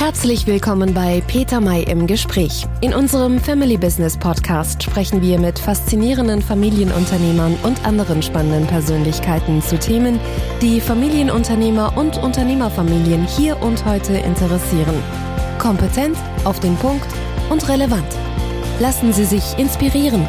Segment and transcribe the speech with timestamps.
[0.00, 2.66] Herzlich willkommen bei Peter May im Gespräch.
[2.80, 9.78] In unserem Family Business Podcast sprechen wir mit faszinierenden Familienunternehmern und anderen spannenden Persönlichkeiten zu
[9.78, 10.18] Themen,
[10.62, 15.02] die Familienunternehmer und Unternehmerfamilien hier und heute interessieren.
[15.58, 17.06] Kompetent, auf den Punkt
[17.50, 18.08] und relevant.
[18.78, 20.26] Lassen Sie sich inspirieren.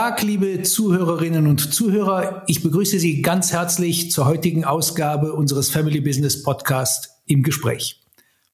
[0.00, 2.42] Tag, liebe Zuhörerinnen und Zuhörer.
[2.46, 8.00] Ich begrüße Sie ganz herzlich zur heutigen Ausgabe unseres Family Business Podcast im Gespräch.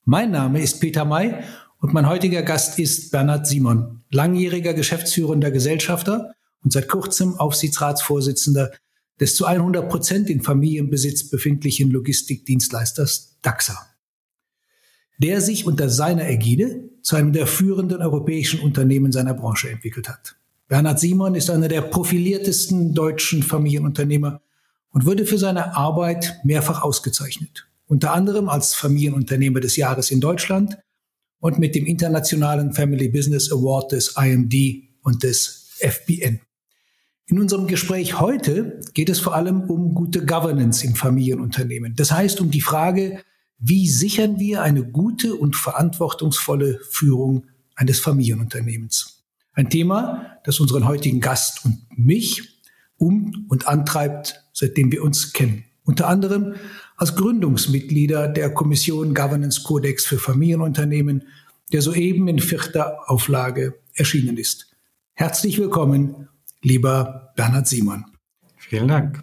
[0.04, 1.44] Mein Name ist Peter May
[1.78, 6.32] und mein heutiger Gast ist Bernhard Simon, langjähriger geschäftsführender Gesellschafter
[6.64, 8.72] und seit kurzem Aufsichtsratsvorsitzender
[9.20, 13.86] des zu 100 Prozent in Familienbesitz befindlichen Logistikdienstleisters DAXA,
[15.18, 20.34] der sich unter seiner Ägide zu einem der führenden europäischen Unternehmen seiner Branche entwickelt hat.
[20.68, 24.40] Bernhard Simon ist einer der profiliertesten deutschen Familienunternehmer
[24.90, 27.68] und wurde für seine Arbeit mehrfach ausgezeichnet.
[27.86, 30.76] Unter anderem als Familienunternehmer des Jahres in Deutschland
[31.38, 36.40] und mit dem Internationalen Family Business Award des IMD und des FBN.
[37.26, 41.94] In unserem Gespräch heute geht es vor allem um gute Governance im Familienunternehmen.
[41.94, 43.20] Das heißt um die Frage,
[43.58, 49.15] wie sichern wir eine gute und verantwortungsvolle Führung eines Familienunternehmens?
[49.56, 52.60] Ein Thema, das unseren heutigen Gast und mich
[52.98, 55.64] um und antreibt, seitdem wir uns kennen.
[55.82, 56.56] Unter anderem
[56.98, 61.22] als Gründungsmitglieder der Kommission Governance Codex für Familienunternehmen,
[61.72, 64.76] der soeben in vierter Auflage erschienen ist.
[65.14, 66.28] Herzlich willkommen,
[66.60, 68.04] lieber Bernhard Simon.
[68.58, 69.22] Vielen Dank.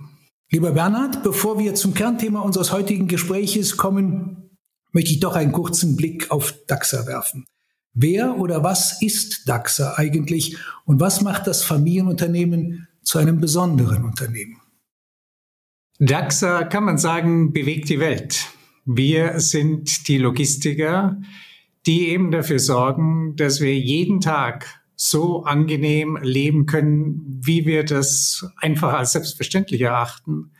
[0.49, 4.57] Lieber Bernhard, bevor wir zum Kernthema unseres heutigen Gespräches kommen,
[4.93, 7.45] möchte ich doch einen kurzen Blick auf DAXA werfen.
[7.93, 14.57] Wer oder was ist DAXA eigentlich und was macht das Familienunternehmen zu einem besonderen Unternehmen?
[15.99, 18.47] DAXA, kann man sagen, bewegt die Welt.
[18.85, 21.21] Wir sind die Logistiker,
[21.85, 28.45] die eben dafür sorgen, dass wir jeden Tag so angenehm leben können, wie wir das
[28.57, 30.51] einfach als selbstverständlich erachten.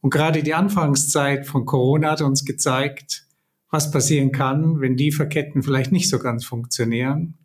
[0.00, 3.25] Und gerade die Anfangszeit von Corona hat uns gezeigt,
[3.70, 7.38] was passieren kann, wenn Lieferketten vielleicht nicht so ganz funktionieren.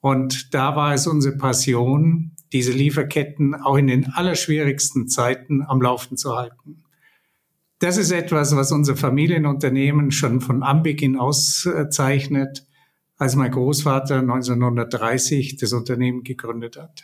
[0.00, 6.16] Und da war es unsere Passion, diese Lieferketten auch in den allerschwierigsten Zeiten am Laufen
[6.16, 6.84] zu halten.
[7.78, 12.66] Das ist etwas, was unser Familienunternehmen schon von Anbeginn auszeichnet,
[13.16, 17.02] als mein Großvater 1930 das Unternehmen gegründet hat.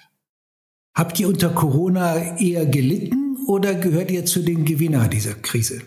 [0.94, 5.82] Habt ihr unter Corona eher gelitten oder gehört ihr zu den Gewinner dieser Krise?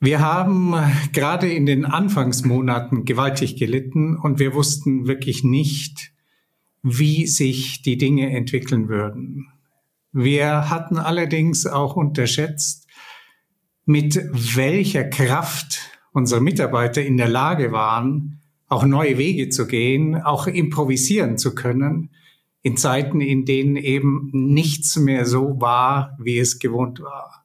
[0.00, 0.74] Wir haben
[1.12, 6.12] gerade in den Anfangsmonaten gewaltig gelitten und wir wussten wirklich nicht,
[6.82, 9.48] wie sich die Dinge entwickeln würden.
[10.12, 12.86] Wir hatten allerdings auch unterschätzt,
[13.84, 15.80] mit welcher Kraft
[16.12, 22.10] unsere Mitarbeiter in der Lage waren, auch neue Wege zu gehen, auch improvisieren zu können,
[22.62, 27.37] in Zeiten, in denen eben nichts mehr so war, wie es gewohnt war.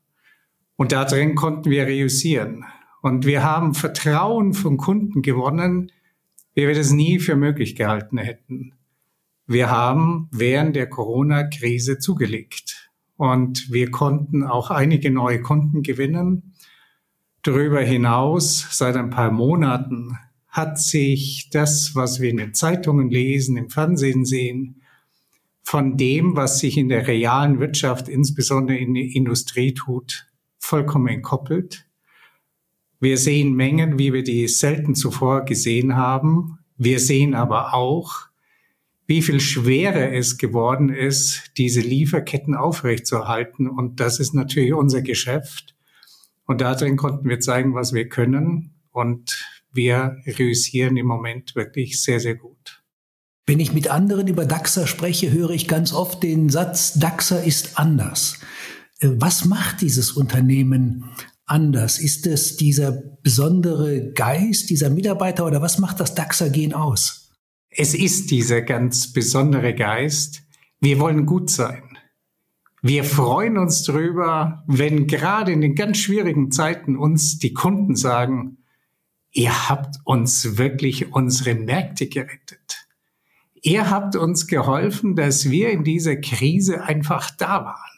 [0.83, 2.66] Und da drin konnten wir reüssieren.
[3.01, 5.94] Und wir haben Vertrauen von Kunden gewonnen,
[6.55, 8.73] wie wir das nie für möglich gehalten hätten.
[9.47, 12.91] Wir haben während der Corona-Krise zugelegt.
[13.16, 16.53] Und wir konnten auch einige neue Kunden gewinnen.
[17.44, 20.17] Darüber hinaus, seit ein paar Monaten,
[20.50, 24.81] hat sich das, was wir in den Zeitungen lesen, im Fernsehen sehen,
[25.63, 30.27] von dem, was sich in der realen Wirtschaft, insbesondere in der Industrie tut,
[30.63, 31.85] vollkommen entkoppelt.
[33.00, 36.59] Wir sehen Mengen, wie wir die selten zuvor gesehen haben.
[36.78, 38.28] Wir sehen aber auch,
[39.06, 43.68] wie viel schwerer es geworden ist, diese Lieferketten aufrechtzuerhalten.
[43.68, 45.75] Und das ist natürlich unser Geschäft.
[46.46, 48.74] Und darin konnten wir zeigen, was wir können.
[48.91, 52.81] Und wir reüssieren im Moment wirklich sehr, sehr gut.
[53.45, 57.78] Wenn ich mit anderen über DAXA spreche, höre ich ganz oft den Satz, DAXA ist
[57.78, 58.40] anders.
[59.03, 61.09] Was macht dieses Unternehmen
[61.45, 62.00] anders?
[62.00, 67.31] Ist es dieser besondere Geist dieser Mitarbeiter oder was macht das DAXA-Gen aus?
[67.69, 70.44] Es ist dieser ganz besondere Geist.
[70.79, 71.83] Wir wollen gut sein.
[72.81, 78.57] Wir freuen uns darüber, wenn gerade in den ganz schwierigen Zeiten uns die Kunden sagen,
[79.31, 82.88] ihr habt uns wirklich unsere Märkte gerettet.
[83.61, 87.93] Ihr habt uns geholfen, dass wir in dieser Krise einfach da waren.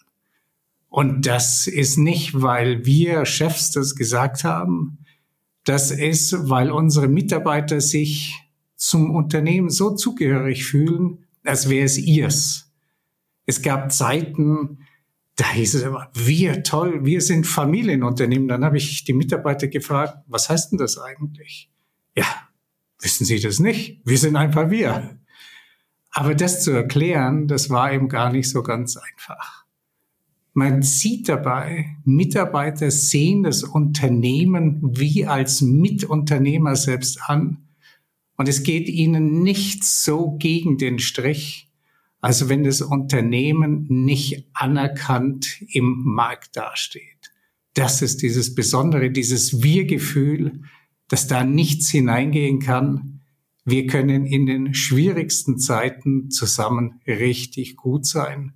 [0.96, 5.00] Und das ist nicht, weil wir Chefs das gesagt haben.
[5.66, 8.42] Das ist, weil unsere Mitarbeiter sich
[8.78, 12.72] zum Unternehmen so zugehörig fühlen, als wäre es ihrs.
[13.46, 14.86] Es gab Zeiten,
[15.36, 18.48] da hieß es immer, wir toll, wir sind Familienunternehmen.
[18.48, 21.70] Dann habe ich die Mitarbeiter gefragt, was heißt denn das eigentlich?
[22.16, 22.48] Ja,
[23.02, 24.00] wissen Sie das nicht?
[24.06, 25.20] Wir sind einfach wir.
[26.12, 29.65] Aber das zu erklären, das war eben gar nicht so ganz einfach.
[30.57, 37.57] Man sieht dabei, Mitarbeiter sehen das Unternehmen wie als Mitunternehmer selbst an.
[38.38, 41.69] Und es geht ihnen nicht so gegen den Strich,
[42.22, 47.34] also wenn das Unternehmen nicht anerkannt im Markt dasteht.
[47.74, 50.62] Das ist dieses Besondere, dieses Wir-Gefühl,
[51.10, 53.19] dass da nichts hineingehen kann.
[53.66, 58.54] Wir können in den schwierigsten Zeiten zusammen richtig gut sein.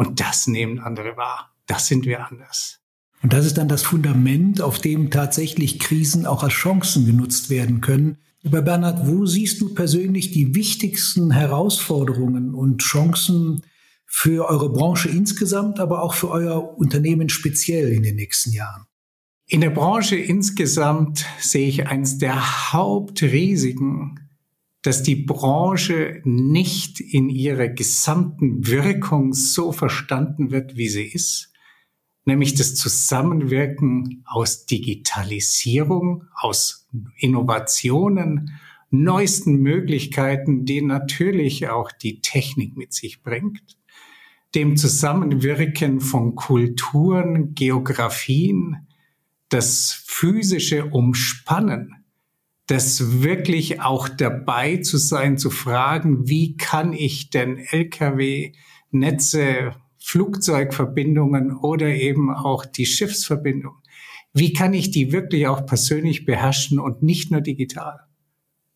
[0.00, 1.54] Und das nehmen andere wahr.
[1.66, 2.80] Das sind wir anders.
[3.22, 7.82] Und das ist dann das Fundament, auf dem tatsächlich Krisen auch als Chancen genutzt werden
[7.82, 8.16] können.
[8.40, 13.60] Lieber Bernhard, wo siehst du persönlich die wichtigsten Herausforderungen und Chancen
[14.06, 18.86] für eure Branche insgesamt, aber auch für euer Unternehmen speziell in den nächsten Jahren?
[19.48, 24.29] In der Branche insgesamt sehe ich eins der Hauptrisiken,
[24.82, 31.52] dass die Branche nicht in ihrer gesamten Wirkung so verstanden wird, wie sie ist,
[32.24, 38.58] nämlich das Zusammenwirken aus Digitalisierung, aus Innovationen,
[38.90, 43.78] neuesten Möglichkeiten, die natürlich auch die Technik mit sich bringt,
[44.54, 48.88] dem Zusammenwirken von Kulturen, Geografien,
[49.48, 51.99] das physische Umspannen,
[52.70, 58.52] das wirklich auch dabei zu sein, zu fragen, wie kann ich denn Lkw,
[58.92, 63.74] Netze, Flugzeugverbindungen oder eben auch die Schiffsverbindung,
[64.32, 68.06] wie kann ich die wirklich auch persönlich beherrschen und nicht nur digital?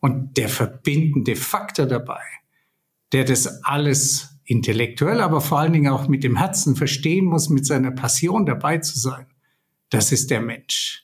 [0.00, 2.20] Und der verbindende Faktor dabei,
[3.12, 7.64] der das alles intellektuell, aber vor allen Dingen auch mit dem Herzen verstehen muss, mit
[7.64, 9.26] seiner Passion dabei zu sein,
[9.88, 11.03] das ist der Mensch.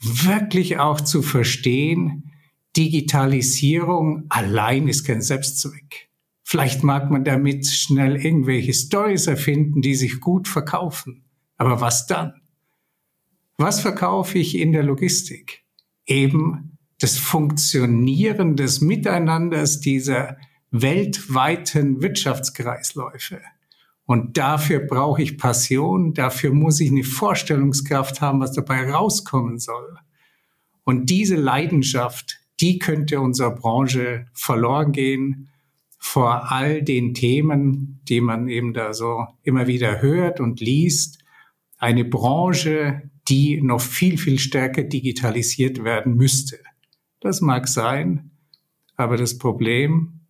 [0.00, 2.30] Wirklich auch zu verstehen,
[2.76, 6.10] Digitalisierung allein ist kein Selbstzweck.
[6.44, 11.24] Vielleicht mag man damit schnell irgendwelche Stories erfinden, die sich gut verkaufen.
[11.56, 12.40] Aber was dann?
[13.56, 15.64] Was verkaufe ich in der Logistik?
[16.06, 20.36] Eben das Funktionieren des Miteinanders dieser
[20.70, 23.40] weltweiten Wirtschaftskreisläufe.
[24.08, 29.98] Und dafür brauche ich Passion, dafür muss ich eine Vorstellungskraft haben, was dabei rauskommen soll.
[30.82, 35.50] Und diese Leidenschaft, die könnte unserer Branche verloren gehen
[35.98, 41.18] vor all den Themen, die man eben da so immer wieder hört und liest.
[41.76, 46.58] Eine Branche, die noch viel, viel stärker digitalisiert werden müsste.
[47.20, 48.30] Das mag sein,
[48.96, 50.20] aber das Problem,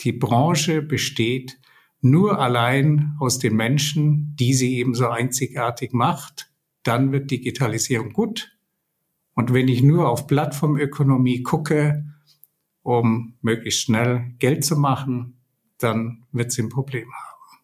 [0.00, 1.56] die Branche besteht
[2.04, 6.50] nur allein aus den Menschen, die sie eben so einzigartig macht,
[6.82, 8.56] dann wird Digitalisierung gut.
[9.34, 12.04] Und wenn ich nur auf Plattformökonomie gucke,
[12.82, 15.38] um möglichst schnell Geld zu machen,
[15.78, 17.62] dann wird sie ein Problem haben.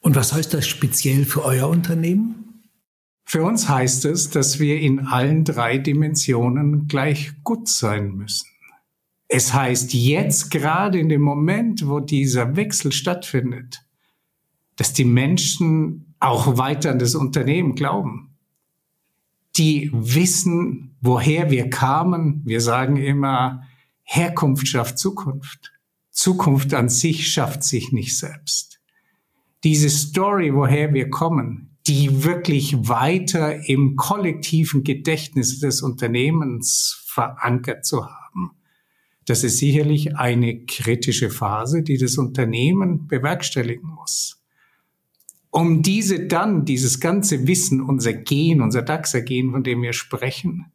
[0.00, 2.64] Und was heißt das speziell für euer Unternehmen?
[3.24, 8.48] Für uns heißt es, dass wir in allen drei Dimensionen gleich gut sein müssen.
[9.34, 13.82] Es heißt jetzt gerade in dem Moment, wo dieser Wechsel stattfindet,
[14.76, 18.36] dass die Menschen auch weiter an das Unternehmen glauben.
[19.56, 22.42] Die wissen, woher wir kamen.
[22.44, 23.62] Wir sagen immer,
[24.02, 25.72] Herkunft schafft Zukunft.
[26.10, 28.82] Zukunft an sich schafft sich nicht selbst.
[29.64, 38.04] Diese Story, woher wir kommen, die wirklich weiter im kollektiven Gedächtnis des Unternehmens verankert zu
[38.04, 38.21] haben
[39.26, 44.42] das ist sicherlich eine kritische Phase, die das Unternehmen bewerkstelligen muss.
[45.50, 50.72] Um diese dann, dieses ganze Wissen, unser Gen, unser DAXer-Gen, von dem wir sprechen,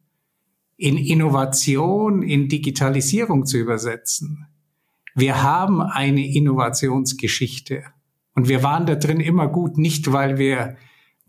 [0.76, 4.46] in Innovation, in Digitalisierung zu übersetzen.
[5.14, 7.82] Wir haben eine Innovationsgeschichte
[8.34, 10.76] und wir waren da drin immer gut, nicht weil wir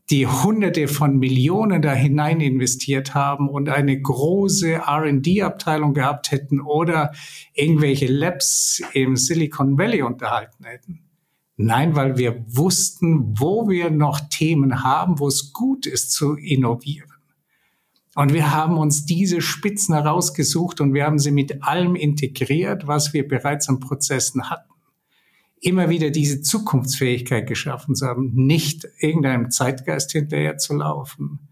[0.10, 7.14] die Hunderte von Millionen da hinein investiert haben und eine große R&D-Abteilung gehabt hätten oder
[7.54, 11.02] irgendwelche Labs im Silicon Valley unterhalten hätten.
[11.58, 17.10] Nein, weil wir wussten, wo wir noch Themen haben, wo es gut ist zu innovieren.
[18.16, 23.14] Und wir haben uns diese Spitzen herausgesucht und wir haben sie mit allem integriert, was
[23.14, 24.69] wir bereits an Prozessen hatten
[25.62, 31.50] immer wieder diese Zukunftsfähigkeit geschaffen zu haben, nicht irgendeinem Zeitgeist hinterher zu laufen,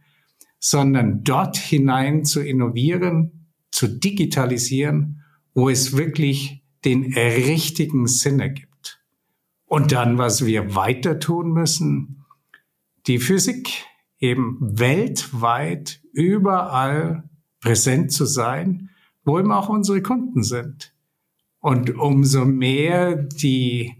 [0.59, 5.23] sondern dort hinein zu innovieren, zu digitalisieren,
[5.53, 9.01] wo es wirklich den richtigen Sinn ergibt.
[9.65, 12.23] Und dann, was wir weiter tun müssen,
[13.07, 13.85] die Physik
[14.19, 18.89] eben weltweit überall präsent zu sein,
[19.23, 20.93] wo eben auch unsere Kunden sind.
[21.67, 23.93] Und umso mehr die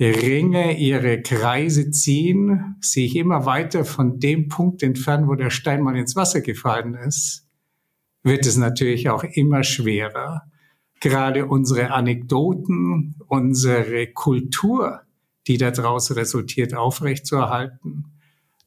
[0.00, 5.96] Ringe ihre Kreise ziehen, sich immer weiter von dem Punkt entfernen, wo der Stein mal
[5.96, 7.46] ins Wasser gefallen ist,
[8.24, 10.50] wird es natürlich auch immer schwerer,
[10.98, 15.02] gerade unsere Anekdoten, unsere Kultur,
[15.46, 18.18] die daraus resultiert, aufrechtzuerhalten.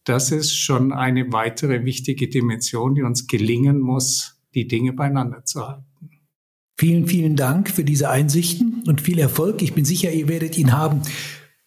[0.06, 5.68] Das ist schon eine weitere wichtige Dimension, die uns gelingen muss, die Dinge beieinander zu
[5.68, 5.85] halten.
[6.78, 9.62] Vielen, vielen Dank für diese Einsichten und viel Erfolg.
[9.62, 11.02] Ich bin sicher, ihr werdet ihn haben.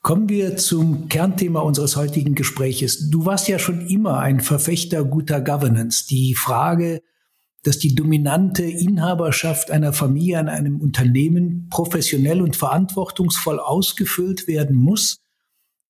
[0.02, 3.08] Kommen wir zum Kernthema unseres heutigen Gespräches.
[3.10, 6.06] Du warst ja schon immer ein Verfechter guter Governance.
[6.06, 7.02] Die Frage,
[7.62, 15.20] dass die dominante Inhaberschaft einer Familie an einem Unternehmen professionell und verantwortungsvoll ausgefüllt werden muss,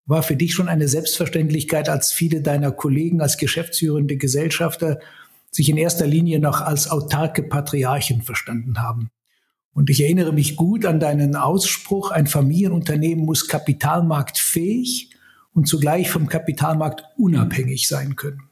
[0.06, 5.00] war für dich schon eine Selbstverständlichkeit, als viele deiner Kollegen als geschäftsführende Gesellschafter
[5.50, 9.11] sich in erster Linie noch als autarke Patriarchen verstanden haben.
[9.73, 15.11] Und ich erinnere mich gut an deinen Ausspruch, ein Familienunternehmen muss kapitalmarktfähig
[15.52, 18.43] und zugleich vom Kapitalmarkt unabhängig sein können.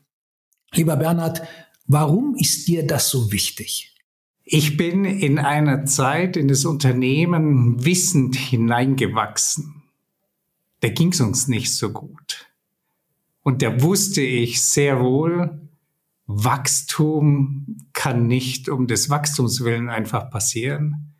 [0.72, 1.42] Lieber Bernhard,
[1.88, 3.94] Warum ist dir das so wichtig?
[4.42, 9.84] Ich bin in einer Zeit in das Unternehmen wissend hineingewachsen.
[10.80, 12.46] Da ging es uns nicht so gut.
[13.42, 15.65] Und da wusste ich sehr wohl,
[16.26, 21.14] Wachstum kann nicht um des Wachstums willen einfach passieren.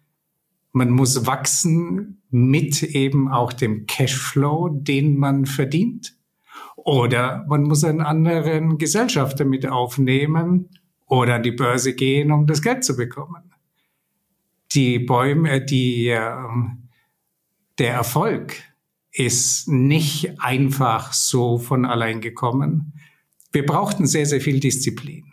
[0.73, 6.15] Man muss wachsen mit eben auch dem Cashflow, den man verdient.
[6.77, 10.69] Oder man muss einen anderen Gesellschafter mit aufnehmen
[11.07, 13.55] oder an die Börse gehen, um das Geld zu bekommen.
[14.73, 16.89] Die Bäume, die, ähm,
[17.79, 18.57] der Erfolg
[19.13, 22.93] ist nicht einfach so von allein gekommen.
[23.53, 25.33] Wir brauchten sehr, sehr viel Disziplin.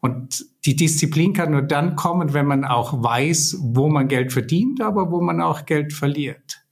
[0.00, 4.80] Und die Disziplin kann nur dann kommen, wenn man auch weiß, wo man Geld verdient,
[4.80, 6.64] aber wo man auch Geld verliert.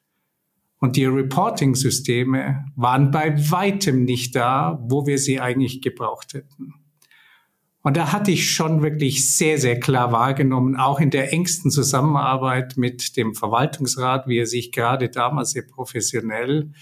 [0.78, 6.74] Und die Reporting-Systeme waren bei weitem nicht da, wo wir sie eigentlich gebraucht hätten.
[7.86, 12.76] Und da hatte ich schon wirklich sehr, sehr klar wahrgenommen, auch in der engsten Zusammenarbeit
[12.76, 16.72] mit dem Verwaltungsrat, wie er sich gerade damals sehr professionell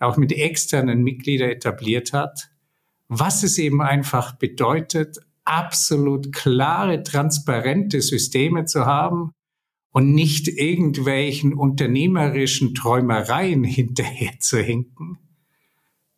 [0.00, 2.48] auch mit externen Mitgliedern etabliert hat,
[3.08, 9.32] was es eben einfach bedeutet, absolut klare, transparente Systeme zu haben,
[9.96, 15.16] und nicht irgendwelchen unternehmerischen Träumereien hinterher zu hinken,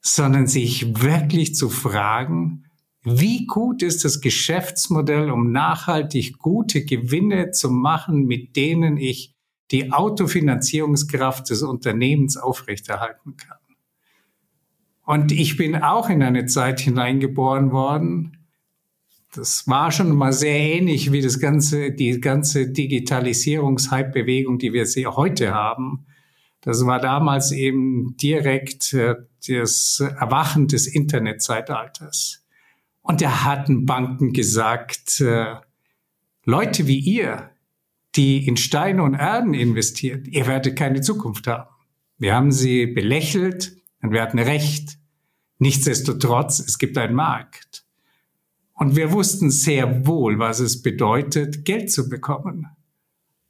[0.01, 2.65] sondern sich wirklich zu fragen,
[3.05, 9.37] wie gut ist das Geschäftsmodell, um nachhaltig gute Gewinne zu machen, mit denen ich
[9.71, 13.58] die Autofinanzierungskraft des Unternehmens aufrechterhalten kann.
[15.09, 18.37] Und ich bin auch in eine Zeit hineingeboren worden,
[19.35, 25.07] das war schon mal sehr ähnlich wie das ganze, die ganze Digitalisierungshype-Bewegung, die wir sie
[25.07, 26.05] heute haben.
[26.61, 29.15] Das war damals eben direkt äh,
[29.49, 32.45] das Erwachen des Internetzeitalters.
[33.01, 35.55] Und da hatten Banken gesagt, äh,
[36.45, 37.49] Leute wie ihr,
[38.15, 41.71] die in Steine und Erden investiert, ihr werdet keine Zukunft haben.
[42.19, 44.98] Wir haben sie belächelt und wir hatten recht.
[45.59, 47.85] Nichtsdestotrotz, es gibt einen Markt.
[48.75, 52.69] Und wir wussten sehr wohl, was es bedeutet, Geld zu bekommen.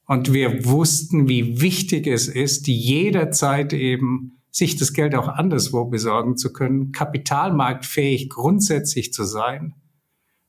[0.07, 6.39] Und wir wussten, wie wichtig es ist, jederzeit eben sich das Geld auch anderswo besorgen
[6.39, 9.75] zu können, kapitalmarktfähig grundsätzlich zu sein.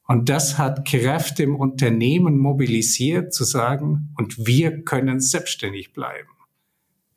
[0.07, 6.29] Und das hat Kräfte im Unternehmen mobilisiert, zu sagen, und wir können selbstständig bleiben.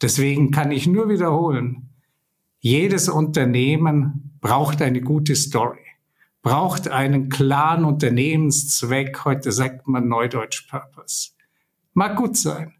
[0.02, 1.90] Deswegen kann ich nur wiederholen,
[2.58, 5.80] jedes Unternehmen braucht eine gute Story
[6.42, 9.24] braucht einen klaren Unternehmenszweck.
[9.24, 11.30] Heute sagt man Neudeutsch Purpose.
[11.94, 12.74] Mag gut sein.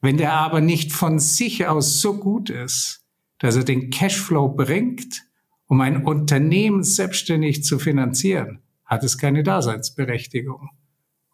[0.00, 3.04] Wenn der aber nicht von sich aus so gut ist,
[3.38, 5.22] dass er den Cashflow bringt,
[5.66, 10.70] um ein Unternehmen selbstständig zu finanzieren, hat es keine Daseinsberechtigung.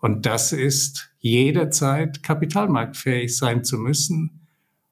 [0.00, 4.47] Und das ist jederzeit kapitalmarktfähig sein zu müssen,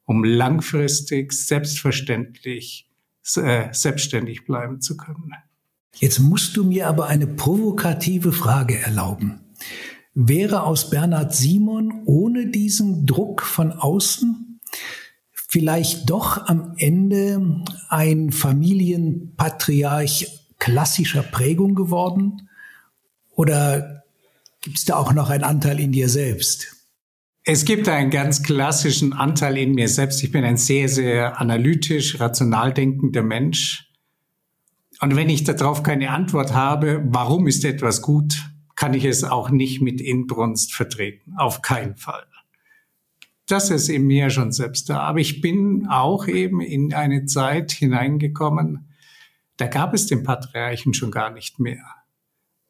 [0.05, 2.89] um langfristig selbstverständlich
[3.37, 5.31] äh, selbstständig bleiben zu können.
[5.95, 9.41] Jetzt musst du mir aber eine provokative Frage erlauben.
[10.15, 14.53] Wäre aus Bernhard Simon ohne diesen Druck von außen
[15.53, 22.49] vielleicht doch am Ende ein Familienpatriarch klassischer Prägung geworden?
[23.35, 24.01] Oder
[24.61, 26.82] gibt es da auch noch einen Anteil in dir selbst?
[27.45, 30.23] Es gibt einen ganz klassischen Anteil in mir selbst.
[30.23, 33.91] Ich bin ein sehr, sehr analytisch, rational denkender Mensch.
[35.01, 39.49] Und wenn ich darauf keine Antwort habe, warum ist etwas gut, kann ich es auch
[39.49, 41.33] nicht mit Inbrunst vertreten.
[41.35, 42.23] Auf keinen Fall.
[43.47, 44.99] Das ist in mir schon selbst da.
[44.99, 48.87] Aber ich bin auch eben in eine Zeit hineingekommen,
[49.57, 51.83] da gab es den Patriarchen schon gar nicht mehr.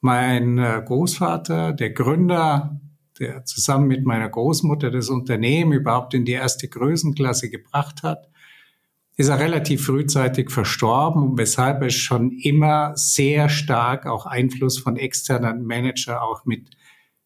[0.01, 2.81] Mein äh, Großvater, der Gründer,
[3.19, 8.29] der zusammen mit meiner Großmutter das Unternehmen überhaupt in die erste Größenklasse gebracht hat,
[9.15, 15.65] ist er relativ frühzeitig verstorben, weshalb es schon immer sehr stark auch Einfluss von externen
[15.65, 16.69] Manager auch mit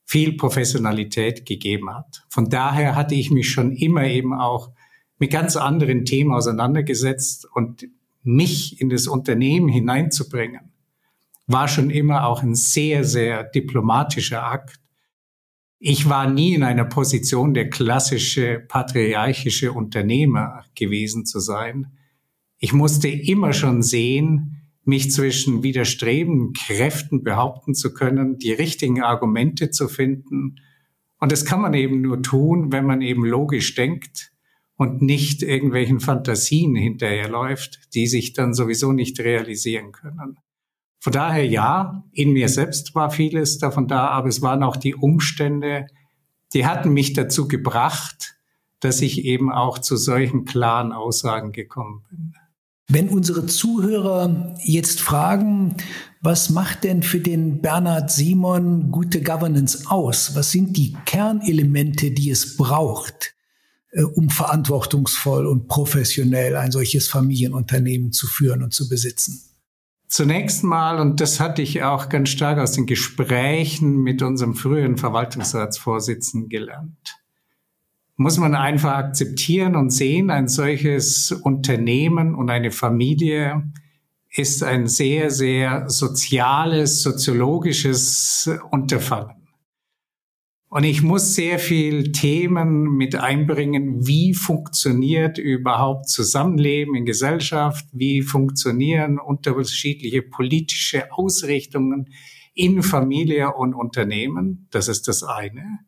[0.04, 2.24] viel Professionalität gegeben hat.
[2.30, 4.72] Von daher hatte ich mich schon immer eben auch
[5.20, 7.88] mit ganz anderen Themen auseinandergesetzt und
[8.24, 10.72] mich in das Unternehmen hineinzubringen,
[11.48, 14.80] war schon immer auch ein sehr, sehr diplomatischer Akt.
[15.80, 21.98] Ich war nie in einer Position, der klassische patriarchische Unternehmer gewesen zu sein.
[22.58, 29.70] Ich musste immer schon sehen, mich zwischen widerstrebenden Kräften behaupten zu können, die richtigen Argumente
[29.70, 30.56] zu finden.
[31.20, 34.32] Und das kann man eben nur tun, wenn man eben logisch denkt
[34.78, 40.38] und nicht irgendwelchen Fantasien hinterherläuft, die sich dann sowieso nicht realisieren können.
[41.08, 44.94] Von daher ja, in mir selbst war vieles davon da, aber es waren auch die
[44.94, 45.88] Umstände,
[46.54, 48.36] die hatten mich dazu gebracht,
[48.82, 52.34] dass ich eben auch zu solchen klaren Aussagen gekommen bin.
[52.90, 55.78] Wenn unsere Zuhörer jetzt fragen,
[56.22, 60.36] was macht denn für den Bernhard Simon gute Governance aus?
[60.36, 63.34] Was sind die Kernelemente, die es braucht,
[63.94, 69.48] äh, um verantwortungsvoll und professionell ein solches Familienunternehmen zu führen und zu besitzen?
[70.08, 74.98] Zunächst mal, und das hatte ich auch ganz stark aus den Gesprächen mit unserem früheren
[74.98, 77.20] Verwaltungsratsvorsitzenden gelernt,
[78.16, 83.72] muss man einfach akzeptieren und sehen, ein solches Unternehmen und eine Familie
[84.30, 89.37] ist ein sehr, sehr soziales, soziologisches Unterfangen.
[90.70, 94.06] Und ich muss sehr viel Themen mit einbringen.
[94.06, 97.86] Wie funktioniert überhaupt Zusammenleben in Gesellschaft?
[97.94, 102.10] Wie funktionieren unterschiedliche politische Ausrichtungen
[102.54, 104.68] in Familie und Unternehmen?
[104.72, 105.80] Das ist das eine.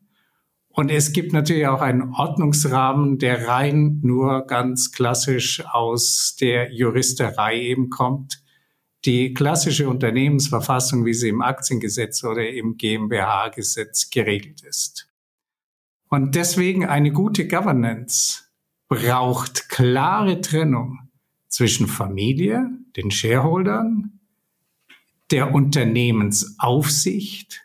[0.70, 7.60] Und es gibt natürlich auch einen Ordnungsrahmen, der rein nur ganz klassisch aus der Juristerei
[7.60, 8.42] eben kommt
[9.04, 15.08] die klassische Unternehmensverfassung, wie sie im Aktiengesetz oder im GmbH-Gesetz geregelt ist.
[16.08, 18.46] Und deswegen eine gute Governance
[18.88, 21.10] braucht klare Trennung
[21.48, 24.18] zwischen Familie, den Shareholdern,
[25.30, 27.62] der Unternehmensaufsicht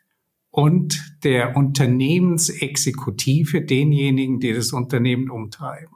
[0.51, 5.95] und der Unternehmensexekutive, denjenigen, die das Unternehmen umtreiben.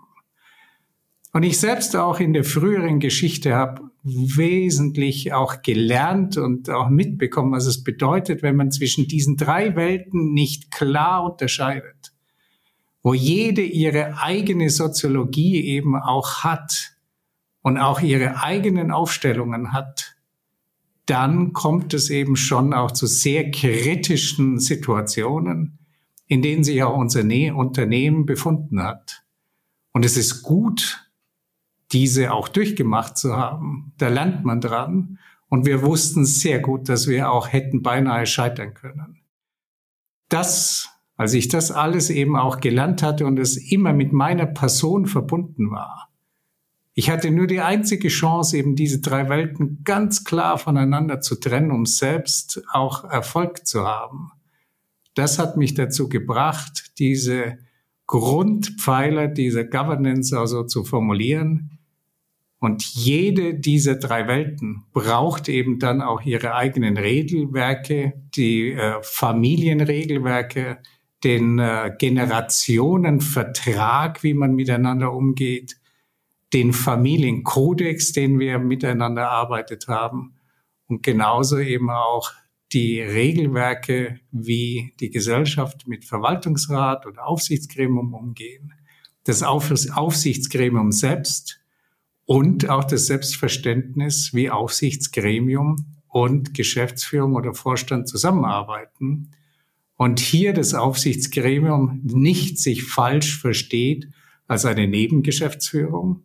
[1.32, 7.52] Und ich selbst auch in der früheren Geschichte habe wesentlich auch gelernt und auch mitbekommen,
[7.52, 12.14] was es bedeutet, wenn man zwischen diesen drei Welten nicht klar unterscheidet,
[13.04, 16.96] wo jede ihre eigene Soziologie eben auch hat
[17.62, 20.16] und auch ihre eigenen Aufstellungen hat,
[21.06, 25.80] dann kommt es eben schon auch zu sehr kritischen Situationen,
[26.28, 27.22] in denen sich auch unser
[27.56, 29.24] Unternehmen befunden hat.
[29.92, 31.09] Und es ist gut,
[31.92, 33.94] diese auch durchgemacht zu haben.
[33.98, 35.20] Da lernt man dran.
[35.48, 39.22] Und wir wussten sehr gut, dass wir auch hätten beinahe scheitern können.
[40.30, 45.08] Das, als ich das alles eben auch gelernt hatte und es immer mit meiner Person
[45.08, 46.10] verbunden war,
[46.94, 51.72] ich hatte nur die einzige Chance, eben diese drei Welten ganz klar voneinander zu trennen,
[51.72, 54.32] um selbst auch Erfolg zu haben.
[55.16, 57.58] Das hat mich dazu gebracht, diese
[58.06, 61.79] Grundpfeiler dieser Governance also zu formulieren,
[62.60, 70.80] und jede dieser drei Welten braucht eben dann auch ihre eigenen Regelwerke, die äh, Familienregelwerke,
[71.24, 75.78] den äh, Generationenvertrag, wie man miteinander umgeht,
[76.54, 80.36] den Familienkodex, den wir miteinander erarbeitet haben
[80.88, 82.30] und genauso eben auch
[82.74, 88.74] die Regelwerke, wie die Gesellschaft mit Verwaltungsrat und Aufsichtsgremium umgehen.
[89.24, 91.59] Das Aufsichtsgremium selbst
[92.30, 99.32] und auch das Selbstverständnis, wie Aufsichtsgremium und Geschäftsführung oder Vorstand zusammenarbeiten.
[99.96, 104.10] Und hier das Aufsichtsgremium nicht sich falsch versteht
[104.46, 106.22] als eine Nebengeschäftsführung,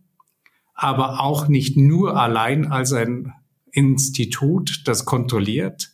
[0.74, 3.32] aber auch nicht nur allein als ein
[3.72, 5.90] Institut, das kontrolliert,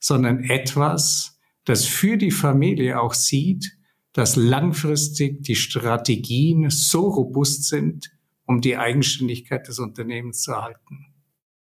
[0.00, 3.78] sondern etwas, das für die Familie auch sieht,
[4.12, 8.17] dass langfristig die Strategien so robust sind,
[8.48, 11.06] um die Eigenständigkeit des Unternehmens zu erhalten.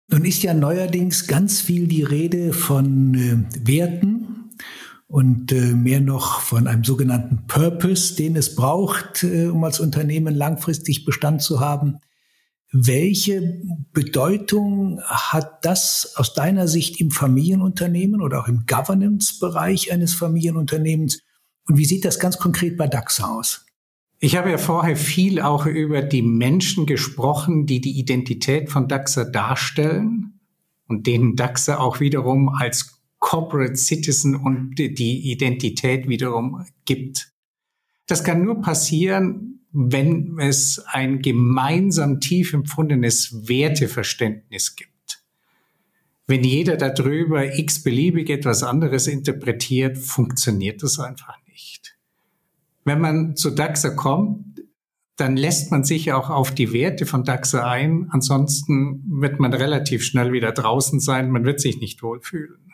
[0.09, 4.49] Nun ist ja neuerdings ganz viel die Rede von äh, Werten
[5.07, 10.33] und äh, mehr noch von einem sogenannten Purpose, den es braucht, äh, um als Unternehmen
[10.33, 11.99] langfristig Bestand zu haben.
[12.71, 13.61] Welche
[13.93, 21.21] Bedeutung hat das aus deiner Sicht im Familienunternehmen oder auch im Governance-Bereich eines Familienunternehmens?
[21.67, 23.63] Und wie sieht das ganz konkret bei DAX aus?
[24.23, 29.25] Ich habe ja vorher viel auch über die Menschen gesprochen, die die Identität von DAXer
[29.25, 30.39] darstellen
[30.87, 37.33] und denen DAXer auch wiederum als Corporate Citizen und die Identität wiederum gibt.
[38.07, 45.21] Das kann nur passieren, wenn es ein gemeinsam tief empfundenes Werteverständnis gibt.
[46.27, 51.42] Wenn jeder darüber x-beliebig etwas anderes interpretiert, funktioniert das einfach
[52.85, 54.61] wenn man zu DAXA kommt,
[55.17, 58.07] dann lässt man sich auch auf die Werte von DAXA ein.
[58.09, 61.29] Ansonsten wird man relativ schnell wieder draußen sein.
[61.29, 62.73] Man wird sich nicht wohlfühlen.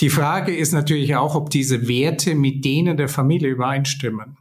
[0.00, 4.38] Die Frage ist natürlich auch, ob diese Werte mit denen der Familie übereinstimmen.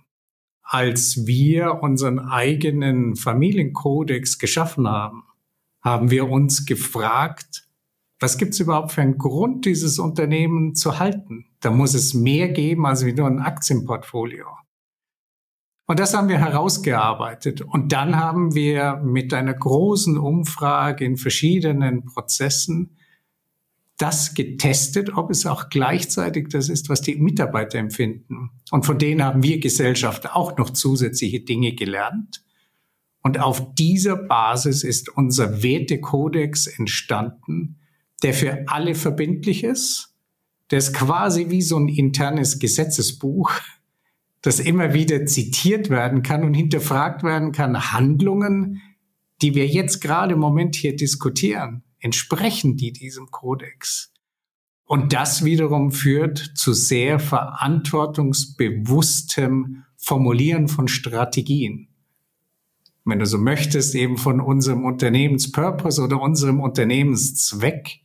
[0.64, 5.24] Als wir unseren eigenen Familienkodex geschaffen haben,
[5.82, 7.69] haben wir uns gefragt,
[8.20, 11.46] was gibt es überhaupt für einen Grund, dieses Unternehmen zu halten?
[11.62, 14.46] Da muss es mehr geben als wie nur ein Aktienportfolio.
[15.86, 17.62] Und das haben wir herausgearbeitet.
[17.62, 22.96] Und dann haben wir mit einer großen Umfrage in verschiedenen Prozessen
[23.98, 28.52] das getestet, ob es auch gleichzeitig das ist, was die Mitarbeiter empfinden.
[28.72, 32.44] Und von denen haben wir Gesellschaft auch noch zusätzliche Dinge gelernt.
[33.22, 37.79] Und auf dieser Basis ist unser Wertekodex entstanden,
[38.24, 40.16] der für alle verbindlich ist.
[40.72, 43.52] Der ist quasi wie so ein internes Gesetzesbuch,
[44.42, 47.92] das immer wieder zitiert werden kann und hinterfragt werden kann.
[47.92, 48.82] Handlungen,
[49.42, 54.14] die wir jetzt gerade im Moment hier diskutieren, entsprechen die diesem Kodex.
[54.86, 61.90] Und das wiederum führt zu sehr verantwortungsbewusstem Formulieren von Strategien.
[63.06, 68.02] Wenn du so möchtest, eben von unserem Unternehmenspurpose oder unserem Unternehmenszweck,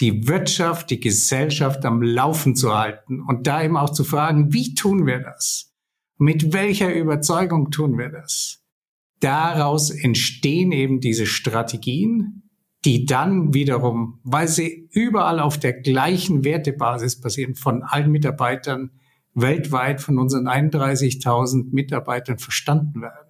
[0.00, 4.74] die Wirtschaft, die Gesellschaft am Laufen zu halten und da eben auch zu fragen, wie
[4.74, 5.74] tun wir das?
[6.18, 8.62] Mit welcher Überzeugung tun wir das?
[9.20, 12.44] Daraus entstehen eben diese Strategien,
[12.84, 18.92] die dann wiederum, weil sie überall auf der gleichen Wertebasis basieren, von allen Mitarbeitern
[19.34, 23.28] weltweit, von unseren 31.000 Mitarbeitern verstanden werden.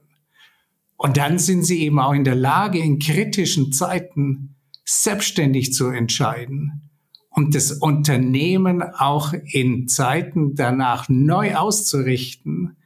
[0.96, 4.56] Und dann sind sie eben auch in der Lage, in kritischen Zeiten
[4.88, 6.90] selbstständig zu entscheiden
[7.28, 12.78] und das Unternehmen auch in Zeiten danach neu auszurichten,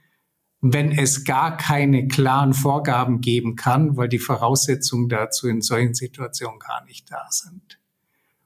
[0.61, 6.59] wenn es gar keine klaren Vorgaben geben kann, weil die Voraussetzungen dazu in solchen Situationen
[6.59, 7.79] gar nicht da sind.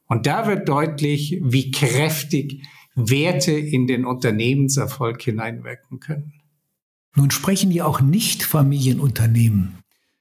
[0.07, 2.63] Und da wird deutlich, wie kräftig
[2.95, 6.35] Werte in den Unternehmenserfolg hineinwirken können.
[7.15, 9.79] Nun sprechen ja auch Nicht-Familienunternehmen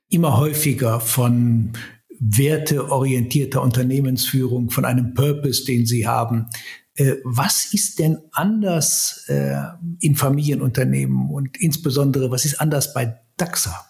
[0.10, 1.74] immer häufiger von
[2.20, 6.48] werteorientierter Unternehmensführung, von einem Purpose, den sie haben.
[6.96, 9.58] Äh, was ist denn anders äh,
[10.00, 13.86] in Familienunternehmen und insbesondere was ist anders bei DAXA?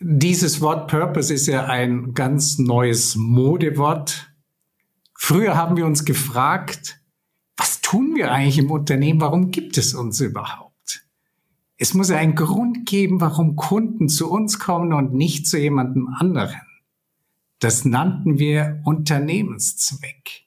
[0.00, 4.32] Dieses Wort Purpose ist ja ein ganz neues Modewort.
[5.14, 7.00] Früher haben wir uns gefragt,
[7.56, 9.20] was tun wir eigentlich im Unternehmen?
[9.20, 10.70] Warum gibt es uns überhaupt?
[11.76, 16.08] Es muss ja einen Grund geben, warum Kunden zu uns kommen und nicht zu jemandem
[16.08, 16.60] anderen.
[17.60, 20.46] Das nannten wir Unternehmenszweck.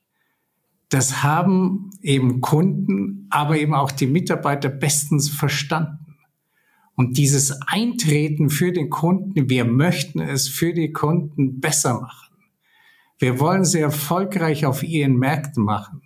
[0.89, 6.17] Das haben eben Kunden, aber eben auch die Mitarbeiter bestens verstanden.
[6.95, 12.35] Und dieses Eintreten für den Kunden, wir möchten es für die Kunden besser machen.
[13.17, 16.01] Wir wollen sie erfolgreich auf ihren Märkten machen.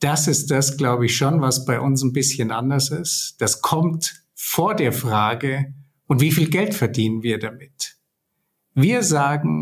[0.00, 3.36] Das ist das, glaube ich, schon, was bei uns ein bisschen anders ist.
[3.38, 5.74] Das kommt vor der Frage,
[6.06, 7.96] und wie viel Geld verdienen wir damit?
[8.74, 9.53] Wir sagen,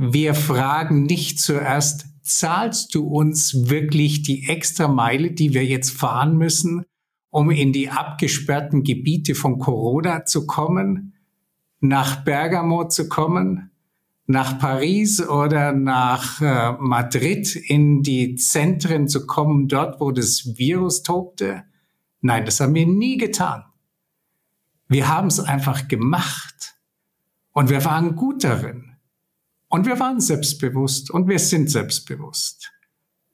[0.00, 6.36] wir fragen nicht zuerst, zahlst du uns wirklich die extra Meile, die wir jetzt fahren
[6.36, 6.84] müssen,
[7.30, 11.14] um in die abgesperrten Gebiete von Corona zu kommen,
[11.80, 13.72] nach Bergamo zu kommen,
[14.26, 21.02] nach Paris oder nach äh, Madrid in die Zentren zu kommen, dort wo das Virus
[21.02, 21.64] tobte?
[22.20, 23.64] Nein, das haben wir nie getan.
[24.86, 26.76] Wir haben es einfach gemacht
[27.50, 28.87] und wir waren gut darin.
[29.68, 32.72] Und wir waren selbstbewusst und wir sind selbstbewusst.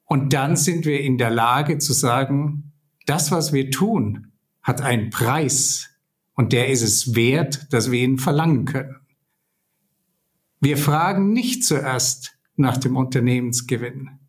[0.05, 2.73] Und dann sind wir in der Lage zu sagen,
[3.05, 5.89] das, was wir tun, hat einen Preis
[6.33, 8.95] und der ist es wert, dass wir ihn verlangen können.
[10.59, 14.19] Wir fragen nicht zuerst nach dem Unternehmensgewinn.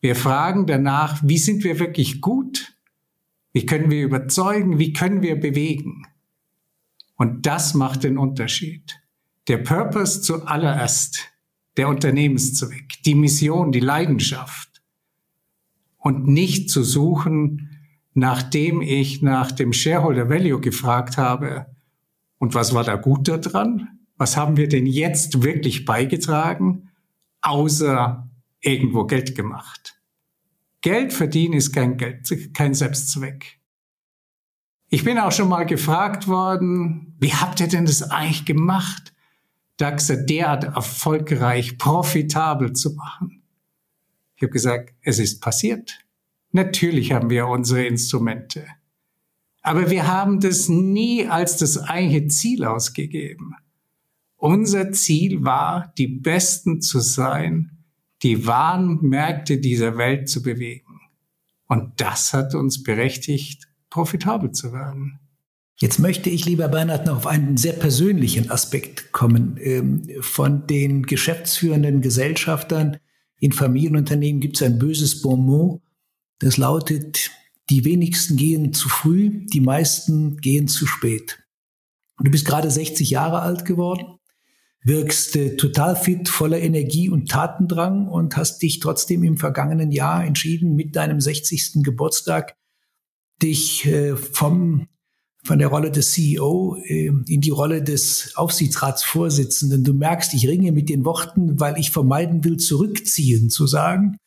[0.00, 2.76] Wir fragen danach, wie sind wir wirklich gut?
[3.52, 4.78] Wie können wir überzeugen?
[4.78, 6.06] Wie können wir bewegen?
[7.16, 9.00] Und das macht den Unterschied.
[9.48, 11.30] Der Purpose zuallererst,
[11.76, 14.82] der Unternehmenszweck, die Mission, die Leidenschaft.
[15.98, 17.70] Und nicht zu suchen,
[18.14, 21.66] nachdem ich nach dem Shareholder Value gefragt habe,
[22.38, 23.88] und was war da gut daran?
[24.16, 26.90] Was haben wir denn jetzt wirklich beigetragen,
[27.42, 28.28] außer
[28.60, 30.00] irgendwo Geld gemacht?
[30.80, 33.60] Geld verdienen ist kein Geld, kein Selbstzweck.
[34.88, 39.12] Ich bin auch schon mal gefragt worden, wie habt ihr denn das eigentlich gemacht,
[39.76, 43.42] DAXer derart erfolgreich, profitabel zu machen?
[44.36, 45.98] Ich habe gesagt, es ist passiert.
[46.52, 48.66] Natürlich haben wir unsere Instrumente.
[49.62, 53.54] Aber wir haben das nie als das eigentliche Ziel ausgegeben.
[54.36, 57.72] Unser Ziel war, die Besten zu sein,
[58.22, 61.00] die wahren Märkte dieser Welt zu bewegen.
[61.66, 65.18] Und das hat uns berechtigt, profitabel zu werden.
[65.78, 69.58] Jetzt möchte ich, lieber Bernhard, noch auf einen sehr persönlichen Aspekt kommen.
[69.60, 72.98] Ähm, von den geschäftsführenden Gesellschaftern
[73.40, 75.82] in Familienunternehmen gibt es ein böses Bonmot,
[76.38, 77.30] das lautet,
[77.68, 81.42] die wenigsten gehen zu früh, die meisten gehen zu spät.
[82.18, 84.18] Du bist gerade 60 Jahre alt geworden,
[84.82, 90.24] wirkst äh, total fit, voller Energie und Tatendrang und hast dich trotzdem im vergangenen Jahr
[90.24, 91.82] entschieden, mit deinem 60.
[91.82, 92.56] Geburtstag
[93.42, 94.88] dich äh, vom
[95.46, 99.84] von der Rolle des CEO äh, in die Rolle des Aufsichtsratsvorsitzenden.
[99.84, 104.18] Du merkst, ich ringe mit den Worten, weil ich vermeiden will, zurückziehen zu sagen.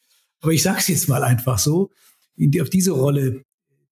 [0.42, 1.92] Aber ich sage es jetzt mal einfach so,
[2.38, 3.44] die, auf diese Rolle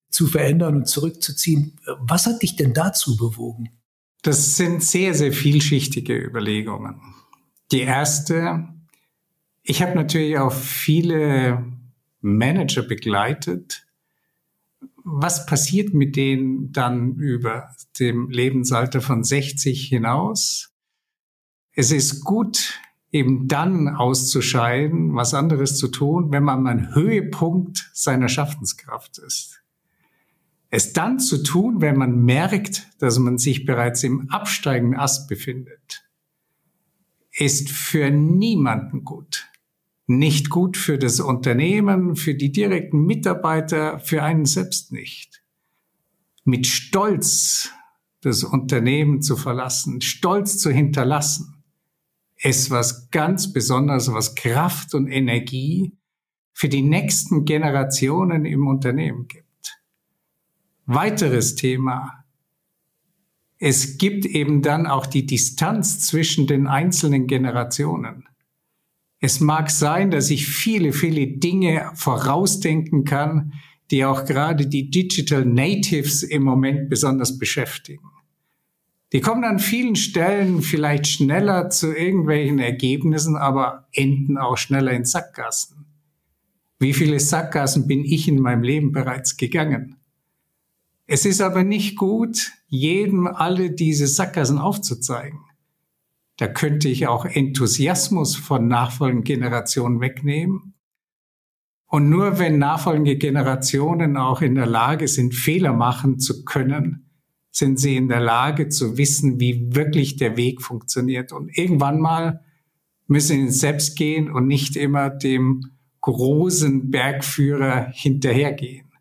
[0.10, 1.78] zu verändern und zurückzuziehen.
[2.00, 3.70] Was hat dich denn dazu bewogen?
[4.22, 7.02] Das sind sehr, sehr vielschichtige Überlegungen.
[7.72, 8.70] Die erste,
[9.64, 11.66] ich habe natürlich auch viele
[12.22, 13.87] Manager begleitet.
[15.10, 20.74] Was passiert mit denen dann über dem Lebensalter von 60 hinaus?
[21.72, 22.78] Es ist gut,
[23.10, 29.64] eben dann auszuscheiden, was anderes zu tun, wenn man am Höhepunkt seiner Schaffenskraft ist.
[30.70, 36.04] Es dann zu tun, wenn man merkt, dass man sich bereits im absteigenden Ast befindet,
[37.32, 39.48] ist für niemanden gut.
[40.08, 45.44] Nicht gut für das Unternehmen, für die direkten Mitarbeiter, für einen selbst nicht.
[46.46, 47.72] Mit Stolz
[48.22, 51.64] das Unternehmen zu verlassen, Stolz zu hinterlassen,
[52.38, 55.98] ist was ganz Besonderes, was Kraft und Energie
[56.54, 59.46] für die nächsten Generationen im Unternehmen gibt.
[60.86, 62.24] Weiteres Thema.
[63.60, 68.27] Es gibt eben dann auch die Distanz zwischen den einzelnen Generationen.
[69.20, 73.54] Es mag sein, dass ich viele, viele Dinge vorausdenken kann,
[73.90, 78.06] die auch gerade die Digital Natives im Moment besonders beschäftigen.
[79.14, 85.06] Die kommen an vielen Stellen vielleicht schneller zu irgendwelchen Ergebnissen, aber enden auch schneller in
[85.06, 85.86] Sackgassen.
[86.80, 89.96] Wie viele Sackgassen bin ich in meinem Leben bereits gegangen?
[91.08, 95.40] Es ist aber nicht gut, jedem alle diese Sackgassen aufzuzeigen.
[96.38, 100.76] Da könnte ich auch Enthusiasmus von nachfolgenden Generationen wegnehmen.
[101.88, 107.10] Und nur wenn nachfolgende Generationen auch in der Lage sind, Fehler machen zu können,
[107.50, 111.32] sind sie in der Lage zu wissen, wie wirklich der Weg funktioniert.
[111.32, 112.42] Und irgendwann mal
[113.08, 115.72] müssen sie selbst gehen und nicht immer dem
[116.02, 118.92] großen Bergführer hinterhergehen.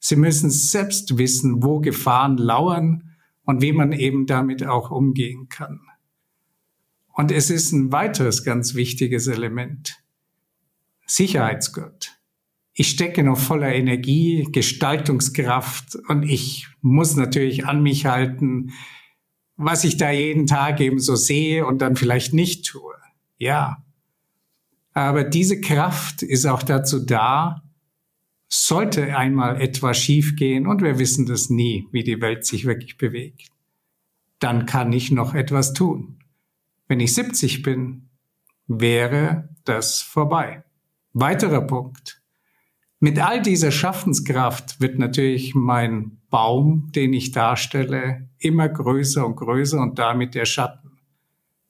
[0.00, 3.10] Sie müssen selbst wissen, wo Gefahren lauern
[3.44, 5.80] und wie man eben damit auch umgehen kann.
[7.20, 9.96] Und es ist ein weiteres ganz wichtiges Element.
[11.06, 12.20] Sicherheitsgurt
[12.80, 18.72] ich stecke noch voller Energie, Gestaltungskraft und ich muss natürlich an mich halten,
[19.56, 22.94] was ich da jeden Tag eben so sehe und dann vielleicht nicht tue.
[23.36, 23.84] Ja.
[24.94, 27.62] Aber diese Kraft ist auch dazu da,
[28.48, 33.48] sollte einmal etwas schiefgehen und wir wissen das nie, wie die Welt sich wirklich bewegt,
[34.38, 36.19] dann kann ich noch etwas tun.
[36.90, 38.10] Wenn ich 70 bin,
[38.66, 40.64] wäre das vorbei.
[41.12, 42.20] Weiterer Punkt.
[42.98, 49.80] Mit all dieser Schaffenskraft wird natürlich mein Baum, den ich darstelle, immer größer und größer
[49.80, 50.98] und damit der Schatten.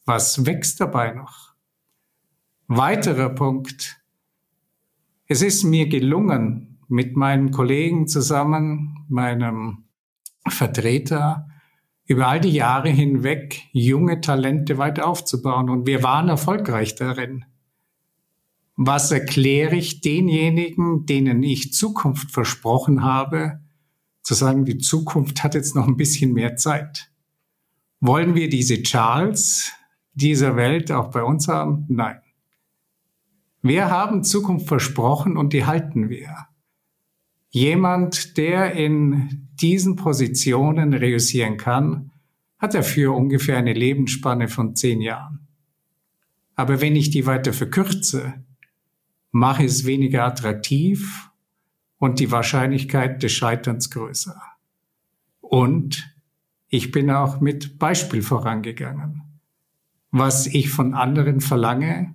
[0.06, 1.52] Was wächst dabei noch?
[2.68, 4.00] Weiterer Punkt.
[5.26, 9.84] Es ist mir gelungen, mit meinem Kollegen zusammen, meinem
[10.48, 11.49] Vertreter,
[12.10, 15.70] über all die Jahre hinweg junge Talente weiter aufzubauen.
[15.70, 17.44] Und wir waren erfolgreich darin.
[18.74, 23.60] Was erkläre ich denjenigen, denen ich Zukunft versprochen habe,
[24.22, 27.12] zu sagen, die Zukunft hat jetzt noch ein bisschen mehr Zeit?
[28.00, 29.70] Wollen wir diese Charles
[30.12, 31.84] dieser Welt auch bei uns haben?
[31.88, 32.18] Nein.
[33.62, 36.48] Wir haben Zukunft versprochen und die halten wir.
[37.50, 42.10] Jemand, der in diesen Positionen reüssieren kann,
[42.58, 45.48] hat dafür ungefähr eine Lebensspanne von zehn Jahren.
[46.54, 48.44] Aber wenn ich die weiter verkürze,
[49.30, 51.30] mache ich es weniger attraktiv
[51.98, 54.40] und die Wahrscheinlichkeit des Scheiterns größer.
[55.40, 56.14] Und
[56.68, 59.22] ich bin auch mit Beispiel vorangegangen.
[60.10, 62.14] Was ich von anderen verlange,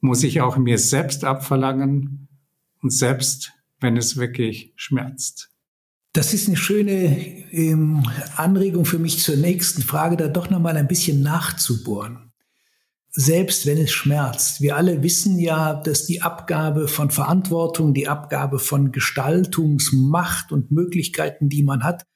[0.00, 2.28] muss ich auch mir selbst abverlangen
[2.82, 5.55] und selbst, wenn es wirklich schmerzt.
[6.16, 7.18] Das ist eine schöne
[7.52, 8.02] ähm,
[8.36, 12.32] Anregung für mich zur nächsten Frage, da doch noch mal ein bisschen nachzubohren.
[13.10, 14.62] Selbst wenn es schmerzt.
[14.62, 21.50] Wir alle wissen ja, dass die Abgabe von Verantwortung, die Abgabe von Gestaltungsmacht und Möglichkeiten,
[21.50, 22.06] die man hat,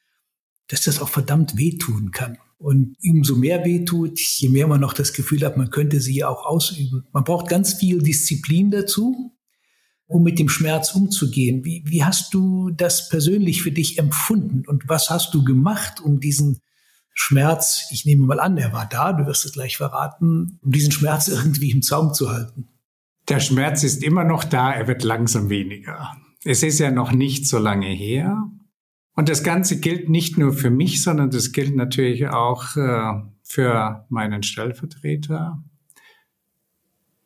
[0.69, 2.39] dass das auch verdammt wehtun kann.
[2.57, 6.47] Und umso mehr wehtut, je mehr man noch das Gefühl hat, man könnte sie auch
[6.47, 7.05] ausüben.
[7.13, 9.37] Man braucht ganz viel Disziplin dazu,
[10.11, 11.65] um mit dem Schmerz umzugehen.
[11.65, 16.19] Wie, wie hast du das persönlich für dich empfunden und was hast du gemacht, um
[16.19, 16.59] diesen
[17.15, 20.91] Schmerz, ich nehme mal an, er war da, du wirst es gleich verraten, um diesen
[20.91, 22.67] Schmerz irgendwie im Zaum zu halten?
[23.29, 26.17] Der Schmerz ist immer noch da, er wird langsam weniger.
[26.45, 28.51] Es ist ja noch nicht so lange her.
[29.15, 33.13] Und das Ganze gilt nicht nur für mich, sondern das gilt natürlich auch äh,
[33.45, 35.63] für meinen Stellvertreter.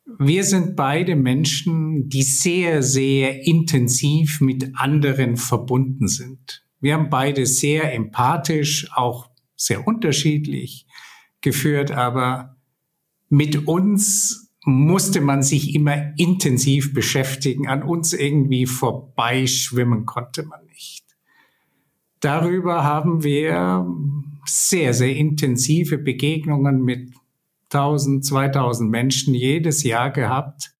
[0.05, 6.63] Wir sind beide Menschen, die sehr, sehr intensiv mit anderen verbunden sind.
[6.79, 10.85] Wir haben beide sehr empathisch, auch sehr unterschiedlich
[11.41, 12.57] geführt, aber
[13.29, 17.67] mit uns musste man sich immer intensiv beschäftigen.
[17.67, 21.03] An uns irgendwie vorbeischwimmen konnte man nicht.
[22.19, 23.85] Darüber haben wir
[24.45, 27.11] sehr, sehr intensive Begegnungen mit
[27.75, 30.71] 1000, 2000 Menschen jedes Jahr gehabt,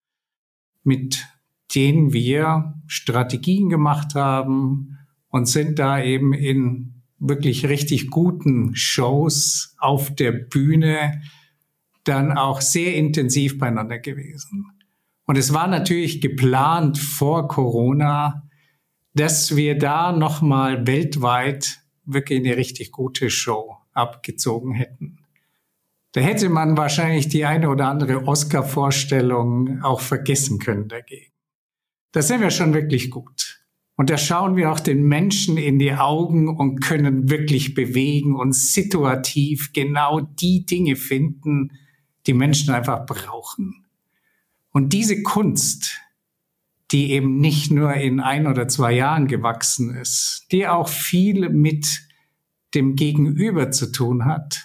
[0.84, 1.26] mit
[1.74, 4.98] denen wir Strategien gemacht haben
[5.30, 11.22] und sind da eben in wirklich richtig guten Shows auf der Bühne
[12.04, 14.68] dann auch sehr intensiv beieinander gewesen.
[15.26, 18.48] Und es war natürlich geplant vor Corona,
[19.16, 25.25] dass wir da nochmal weltweit wirklich eine richtig gute Show abgezogen hätten.
[26.16, 31.34] Da hätte man wahrscheinlich die eine oder andere Oscar-Vorstellung auch vergessen können dagegen.
[32.14, 33.66] Da sind wir schon wirklich gut.
[33.98, 38.56] Und da schauen wir auch den Menschen in die Augen und können wirklich bewegen und
[38.56, 41.74] situativ genau die Dinge finden,
[42.28, 43.86] die Menschen einfach brauchen.
[44.72, 46.00] Und diese Kunst,
[46.92, 52.08] die eben nicht nur in ein oder zwei Jahren gewachsen ist, die auch viel mit
[52.74, 54.65] dem Gegenüber zu tun hat,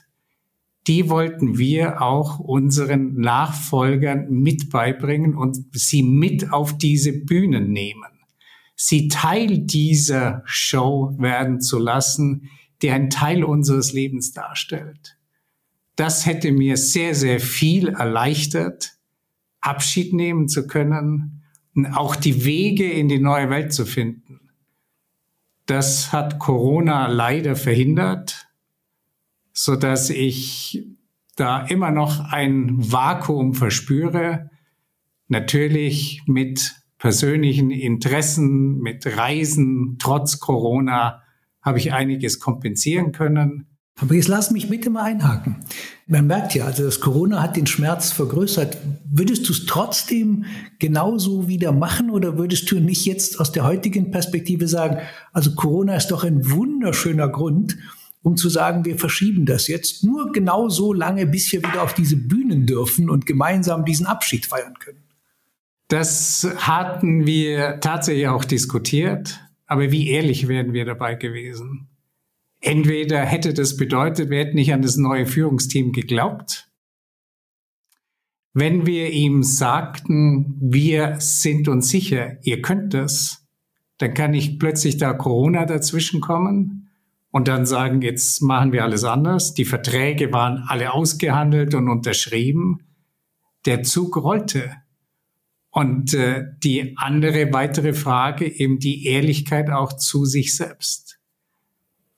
[0.86, 8.08] die wollten wir auch unseren Nachfolgern mit beibringen und sie mit auf diese Bühnen nehmen.
[8.76, 12.48] Sie Teil dieser Show werden zu lassen,
[12.80, 15.18] die ein Teil unseres Lebens darstellt.
[15.96, 18.96] Das hätte mir sehr, sehr viel erleichtert,
[19.60, 21.40] Abschied nehmen zu können
[21.92, 24.50] auch die Wege in die neue Welt zu finden.
[25.66, 28.48] Das hat Corona leider verhindert,
[29.62, 30.86] so dass ich
[31.36, 34.48] da immer noch ein Vakuum verspüre.
[35.28, 41.20] Natürlich mit persönlichen Interessen, mit Reisen, trotz Corona
[41.60, 43.66] habe ich einiges kompensieren können.
[44.00, 45.56] Aber jetzt lass mich bitte mal einhaken.
[46.06, 48.78] Man merkt ja, also das Corona hat den Schmerz vergrößert.
[49.12, 50.46] Würdest du es trotzdem
[50.78, 55.00] genauso wieder machen oder würdest du nicht jetzt aus der heutigen Perspektive sagen,
[55.34, 57.76] also Corona ist doch ein wunderschöner Grund,
[58.22, 61.94] um zu sagen, wir verschieben das jetzt nur genau so lange, bis wir wieder auf
[61.94, 65.02] diese Bühnen dürfen und gemeinsam diesen Abschied feiern können?
[65.88, 69.40] Das hatten wir tatsächlich auch diskutiert.
[69.66, 71.88] Aber wie ehrlich wären wir dabei gewesen?
[72.60, 76.68] Entweder hätte das bedeutet, wir hätten nicht an das neue Führungsteam geglaubt.
[78.52, 83.46] Wenn wir ihm sagten, wir sind uns sicher, ihr könnt das,
[83.98, 86.79] dann kann nicht plötzlich da Corona dazwischen kommen
[87.30, 89.54] und dann sagen, jetzt machen wir alles anders.
[89.54, 92.78] Die Verträge waren alle ausgehandelt und unterschrieben.
[93.66, 94.74] Der Zug rollte.
[95.70, 101.20] Und äh, die andere weitere Frage, eben die Ehrlichkeit auch zu sich selbst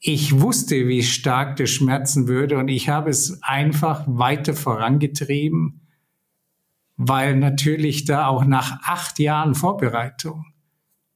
[0.05, 5.87] ich wusste, wie stark das schmerzen würde und ich habe es einfach weiter vorangetrieben,
[6.97, 10.45] weil natürlich da auch nach acht Jahren Vorbereitung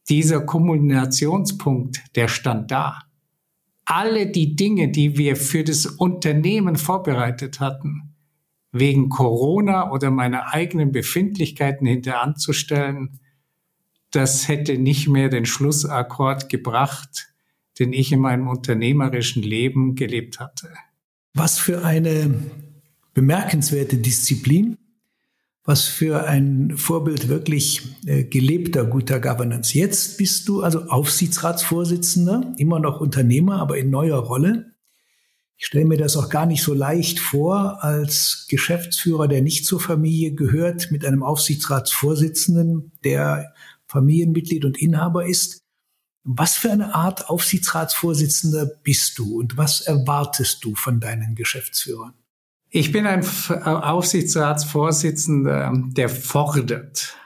[0.09, 3.01] dieser Kumulationspunkt, der stand da.
[3.87, 8.15] Alle die Dinge, die wir für das Unternehmen vorbereitet hatten,
[8.73, 13.21] wegen Corona oder meiner eigenen Befindlichkeiten hinteranzustellen,
[14.11, 17.29] das hätte nicht mehr den Schlussakkord gebracht,
[17.79, 20.73] den ich in meinem unternehmerischen Leben gelebt hatte.
[21.35, 22.35] Was für eine
[23.15, 24.79] bemerkenswerte Disziplin,
[25.67, 29.77] was für ein Vorbild wirklich äh, gelebter guter Governance.
[29.77, 34.77] Jetzt bist du also Aufsichtsratsvorsitzender, immer noch Unternehmer, aber in neuer Rolle.
[35.59, 39.81] Ich stelle mir das auch gar nicht so leicht vor, als Geschäftsführer, der nicht zur
[39.81, 43.53] Familie gehört, mit einem Aufsichtsratsvorsitzenden, der
[43.89, 45.65] Familienmitglied und Inhaber ist.
[46.23, 52.15] Was für eine Art Aufsichtsratsvorsitzender bist du und was erwartest du von deinen Geschäftsführern?
[52.77, 53.25] Ich bin ein
[53.65, 57.17] Aufsichtsratsvorsitzender, der fordert,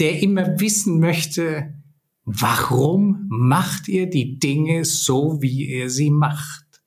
[0.00, 1.74] der immer wissen möchte,
[2.24, 6.82] warum macht ihr die Dinge so, wie ihr sie macht?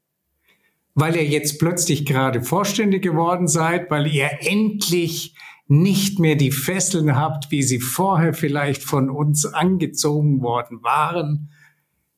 [0.95, 5.33] Weil ihr jetzt plötzlich gerade Vorstände geworden seid, weil ihr endlich
[5.69, 11.51] nicht mehr die Fesseln habt, wie sie vorher vielleicht von uns angezogen worden waren,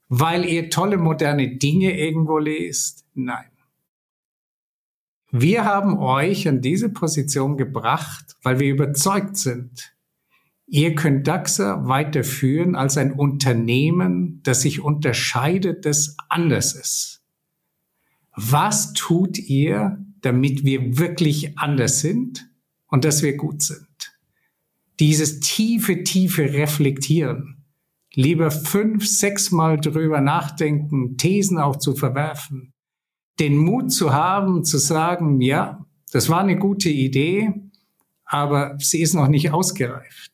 [0.10, 3.06] weil ihr tolle moderne Dinge irgendwo lest?
[3.14, 3.51] Nein.
[5.32, 9.94] Wir haben euch an diese Position gebracht, weil wir überzeugt sind,
[10.68, 17.22] ihr könnt DAXA weiterführen als ein Unternehmen, das sich unterscheidet, das anders ist.
[18.36, 22.50] Was tut ihr, damit wir wirklich anders sind
[22.88, 23.88] und dass wir gut sind?
[25.00, 27.62] Dieses tiefe, tiefe Reflektieren
[28.14, 32.74] lieber fünf, sechs Mal drüber nachdenken, Thesen auch zu verwerfen,
[33.40, 37.54] den Mut zu haben, zu sagen, ja, das war eine gute Idee,
[38.26, 40.32] aber sie ist noch nicht ausgereift.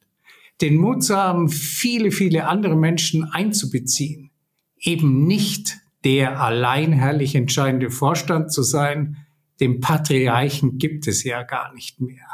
[0.61, 4.31] Den Mut zu haben, viele, viele andere Menschen einzubeziehen,
[4.79, 9.17] eben nicht der allein herrlich entscheidende Vorstand zu sein,
[9.59, 12.27] dem Patriarchen gibt es ja gar nicht mehr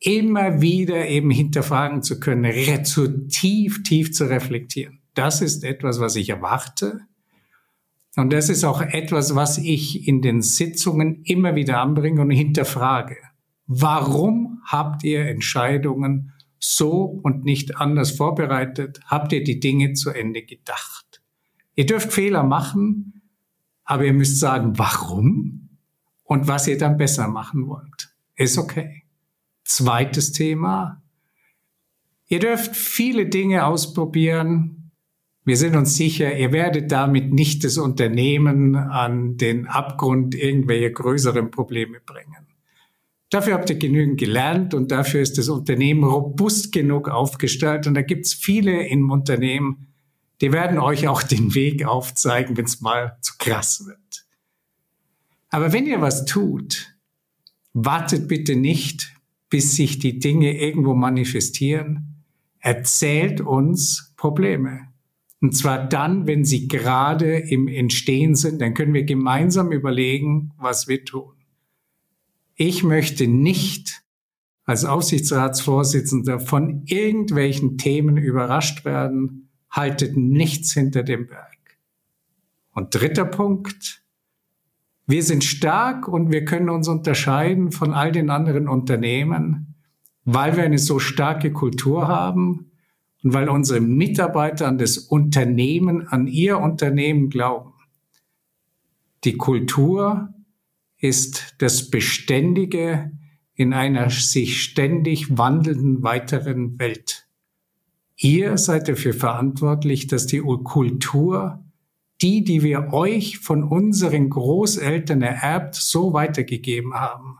[0.00, 5.00] immer wieder eben hinterfragen zu können, zu tief, tief zu reflektieren.
[5.14, 7.00] Das ist etwas, was ich erwarte.
[8.16, 13.16] Und das ist auch etwas, was ich in den Sitzungen immer wieder anbringe und hinterfrage.
[13.66, 19.00] Warum habt ihr Entscheidungen so und nicht anders vorbereitet?
[19.06, 21.22] Habt ihr die Dinge zu Ende gedacht?
[21.74, 23.22] Ihr dürft Fehler machen,
[23.84, 25.68] aber ihr müsst sagen, warum
[26.24, 28.14] und was ihr dann besser machen wollt.
[28.34, 29.04] Ist okay.
[29.64, 31.02] Zweites Thema.
[32.28, 34.75] Ihr dürft viele Dinge ausprobieren.
[35.46, 41.52] Wir sind uns sicher, ihr werdet damit nicht das Unternehmen an den Abgrund irgendwelche größeren
[41.52, 42.48] Probleme bringen.
[43.30, 47.86] Dafür habt ihr genügend gelernt und dafür ist das Unternehmen robust genug aufgestellt.
[47.86, 49.86] Und da gibt's viele im Unternehmen,
[50.40, 54.26] die werden euch auch den Weg aufzeigen, wenn es mal zu krass wird.
[55.50, 56.92] Aber wenn ihr was tut,
[57.72, 59.14] wartet bitte nicht,
[59.48, 62.24] bis sich die Dinge irgendwo manifestieren,
[62.58, 64.88] erzählt uns Probleme.
[65.40, 70.88] Und zwar dann, wenn sie gerade im Entstehen sind, dann können wir gemeinsam überlegen, was
[70.88, 71.34] wir tun.
[72.54, 74.02] Ich möchte nicht
[74.64, 81.78] als Aufsichtsratsvorsitzender von irgendwelchen Themen überrascht werden, haltet nichts hinter dem Berg.
[82.72, 84.02] Und dritter Punkt,
[85.06, 89.74] wir sind stark und wir können uns unterscheiden von all den anderen Unternehmen,
[90.24, 92.72] weil wir eine so starke Kultur haben
[93.22, 97.72] und weil unsere Mitarbeiter an das Unternehmen, an ihr Unternehmen glauben.
[99.24, 100.32] Die Kultur
[100.98, 103.10] ist das Beständige
[103.54, 107.26] in einer sich ständig wandelnden weiteren Welt.
[108.16, 111.62] Ihr seid dafür verantwortlich, dass die Kultur
[112.22, 117.38] die, die wir euch von unseren Großeltern ererbt, so weitergegeben haben,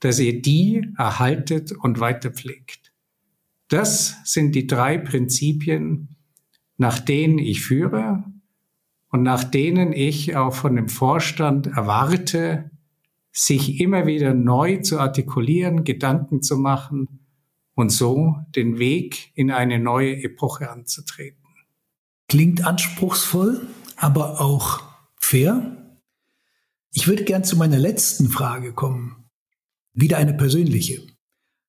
[0.00, 2.81] dass ihr die erhaltet und weiterpflegt.
[3.72, 6.16] Das sind die drei Prinzipien,
[6.76, 8.22] nach denen ich führe
[9.08, 12.70] und nach denen ich auch von dem Vorstand erwarte,
[13.32, 17.26] sich immer wieder neu zu artikulieren, Gedanken zu machen
[17.72, 21.42] und so den Weg in eine neue Epoche anzutreten.
[22.28, 23.66] Klingt anspruchsvoll,
[23.96, 24.82] aber auch
[25.16, 25.96] fair.
[26.92, 29.30] Ich würde gern zu meiner letzten Frage kommen.
[29.94, 31.11] Wieder eine persönliche.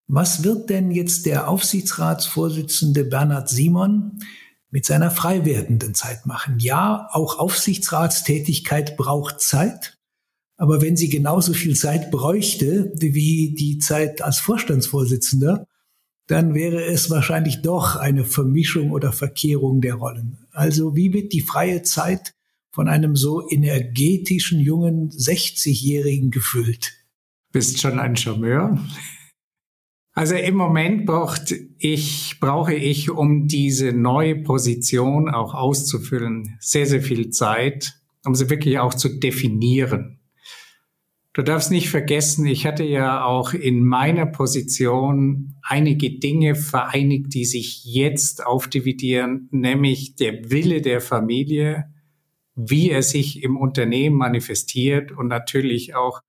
[0.08, 4.20] Was wird denn jetzt der Aufsichtsratsvorsitzende Bernhard Simon
[4.74, 6.58] mit seiner frei werdenden Zeit machen.
[6.58, 10.00] Ja, auch Aufsichtsratstätigkeit braucht Zeit.
[10.58, 15.68] Aber wenn sie genauso viel Zeit bräuchte wie die Zeit als Vorstandsvorsitzender,
[16.26, 20.40] dann wäre es wahrscheinlich doch eine Vermischung oder Verkehrung der Rollen.
[20.52, 22.34] Also wie wird die freie Zeit
[22.72, 26.94] von einem so energetischen jungen 60-Jährigen gefüllt?
[27.52, 28.80] Bist schon ein Charmeur.
[30.14, 37.02] Also im Moment braucht ich, brauche ich, um diese neue Position auch auszufüllen, sehr, sehr
[37.02, 37.94] viel Zeit,
[38.24, 40.20] um sie wirklich auch zu definieren.
[41.36, 47.46] Du darfst nicht vergessen, ich hatte ja auch in meiner Position einige Dinge vereinigt, die
[47.46, 51.86] sich jetzt aufdividieren, nämlich der Wille der Familie,
[52.56, 56.22] wie er sich im Unternehmen manifestiert und natürlich auch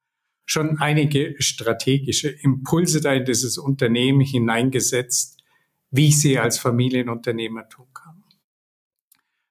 [0.44, 5.42] schon einige strategische Impulse da in dieses Unternehmen hineingesetzt,
[5.90, 8.24] wie ich sie als Familienunternehmer tun kann.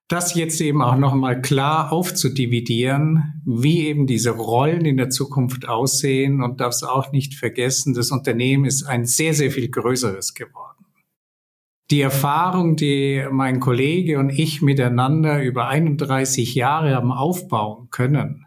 [0.09, 6.43] Das jetzt eben auch nochmal klar aufzudividieren, wie eben diese Rollen in der Zukunft aussehen
[6.43, 10.85] und darfst auch nicht vergessen, das Unternehmen ist ein sehr, sehr viel größeres geworden.
[11.89, 18.45] Die Erfahrung, die mein Kollege und ich miteinander über 31 Jahre haben aufbauen können,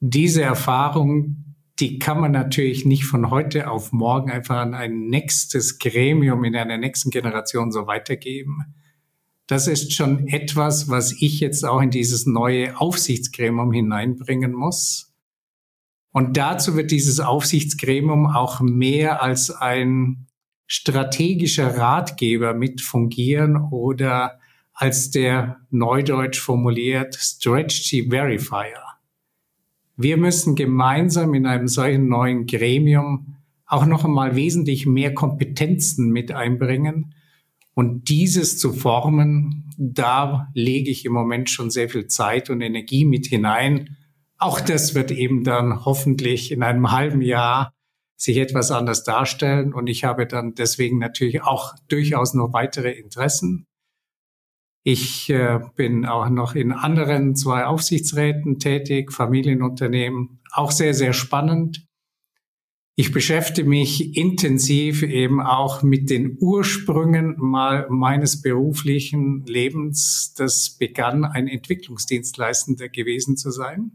[0.00, 1.49] diese Erfahrung,
[1.80, 6.54] die kann man natürlich nicht von heute auf morgen einfach an ein nächstes Gremium in
[6.54, 8.74] einer nächsten Generation so weitergeben.
[9.46, 15.12] Das ist schon etwas, was ich jetzt auch in dieses neue Aufsichtsgremium hineinbringen muss.
[16.12, 20.26] Und dazu wird dieses Aufsichtsgremium auch mehr als ein
[20.66, 24.38] strategischer Ratgeber mit fungieren oder
[24.72, 28.89] als der neudeutsch formuliert Strategy Verifier.
[30.02, 33.36] Wir müssen gemeinsam in einem solchen neuen Gremium
[33.66, 37.14] auch noch einmal wesentlich mehr Kompetenzen mit einbringen.
[37.74, 43.04] Und dieses zu formen, da lege ich im Moment schon sehr viel Zeit und Energie
[43.04, 43.98] mit hinein.
[44.38, 47.74] Auch das wird eben dann hoffentlich in einem halben Jahr
[48.16, 49.74] sich etwas anders darstellen.
[49.74, 53.66] Und ich habe dann deswegen natürlich auch durchaus noch weitere Interessen.
[54.92, 61.86] Ich äh, bin auch noch in anderen zwei Aufsichtsräten tätig, Familienunternehmen, auch sehr, sehr spannend.
[62.96, 70.34] Ich beschäftige mich intensiv eben auch mit den Ursprüngen mal meines beruflichen Lebens.
[70.36, 73.92] Das begann ein Entwicklungsdienstleistender gewesen zu sein.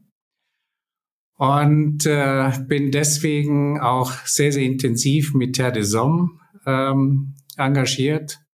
[1.38, 6.30] Und äh, bin deswegen auch sehr, sehr intensiv mit Terre de Somme
[6.66, 8.45] ähm, engagiert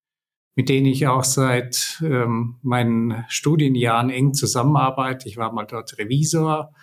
[0.56, 5.30] mit denen ich auch seit ähm, meinen Studienjahren eng zusammenarbeite.
[5.30, 6.74] Ich war mal dort Revisor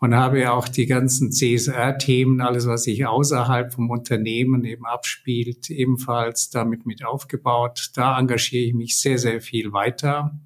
[0.00, 6.48] und habe auch die ganzen CSR-Themen, alles was sich außerhalb vom Unternehmen eben abspielt, ebenfalls
[6.48, 7.90] damit mit aufgebaut.
[7.94, 10.40] Da engagiere ich mich sehr, sehr viel weiter.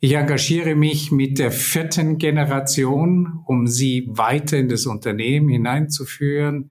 [0.00, 6.70] Ich engagiere mich mit der vierten Generation, um sie weiter in das Unternehmen hineinzuführen,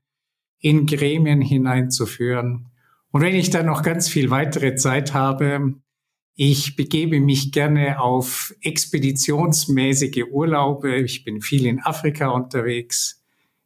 [0.58, 2.69] in Gremien hineinzuführen.
[3.10, 5.74] Und wenn ich dann noch ganz viel weitere Zeit habe,
[6.34, 10.96] ich begebe mich gerne auf expeditionsmäßige Urlaube.
[10.96, 13.22] Ich bin viel in Afrika unterwegs.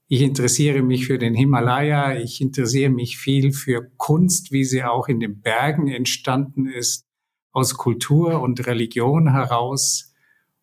[0.08, 2.16] Ich interessiere mich für den Himalaya.
[2.16, 7.06] Ich interessiere mich viel für Kunst, wie sie auch in den Bergen entstanden ist,
[7.52, 10.12] aus Kultur und Religion heraus.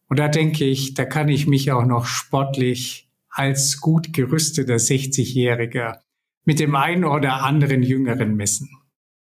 [0.08, 6.00] Und da denke ich, da kann ich mich auch noch sportlich als gut gerüsteter 60-Jähriger
[6.46, 8.70] mit dem einen oder anderen Jüngeren messen.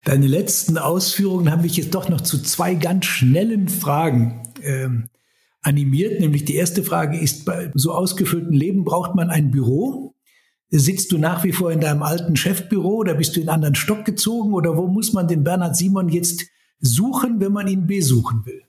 [0.04, 5.08] Deine letzten Ausführungen haben mich jetzt doch noch zu zwei ganz schnellen Fragen ähm,
[5.62, 6.20] animiert.
[6.20, 10.14] Nämlich die erste Frage ist, bei so ausgefüllten Leben braucht man ein Büro?
[10.70, 13.74] Sitzt du nach wie vor in deinem alten Chefbüro oder bist du in einen anderen
[13.74, 16.46] Stock gezogen oder wo muss man den Bernhard Simon jetzt
[16.80, 18.67] suchen, wenn man ihn besuchen will?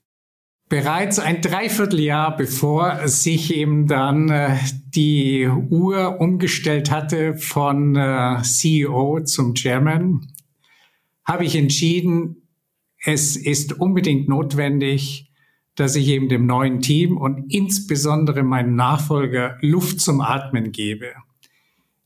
[0.69, 4.55] Bereits ein Dreivierteljahr bevor sich eben dann äh,
[4.93, 10.27] die Uhr umgestellt hatte von äh, CEO zum Chairman,
[11.25, 12.47] habe ich entschieden,
[13.03, 15.31] es ist unbedingt notwendig,
[15.73, 21.13] dass ich eben dem neuen Team und insbesondere meinem Nachfolger Luft zum Atmen gebe,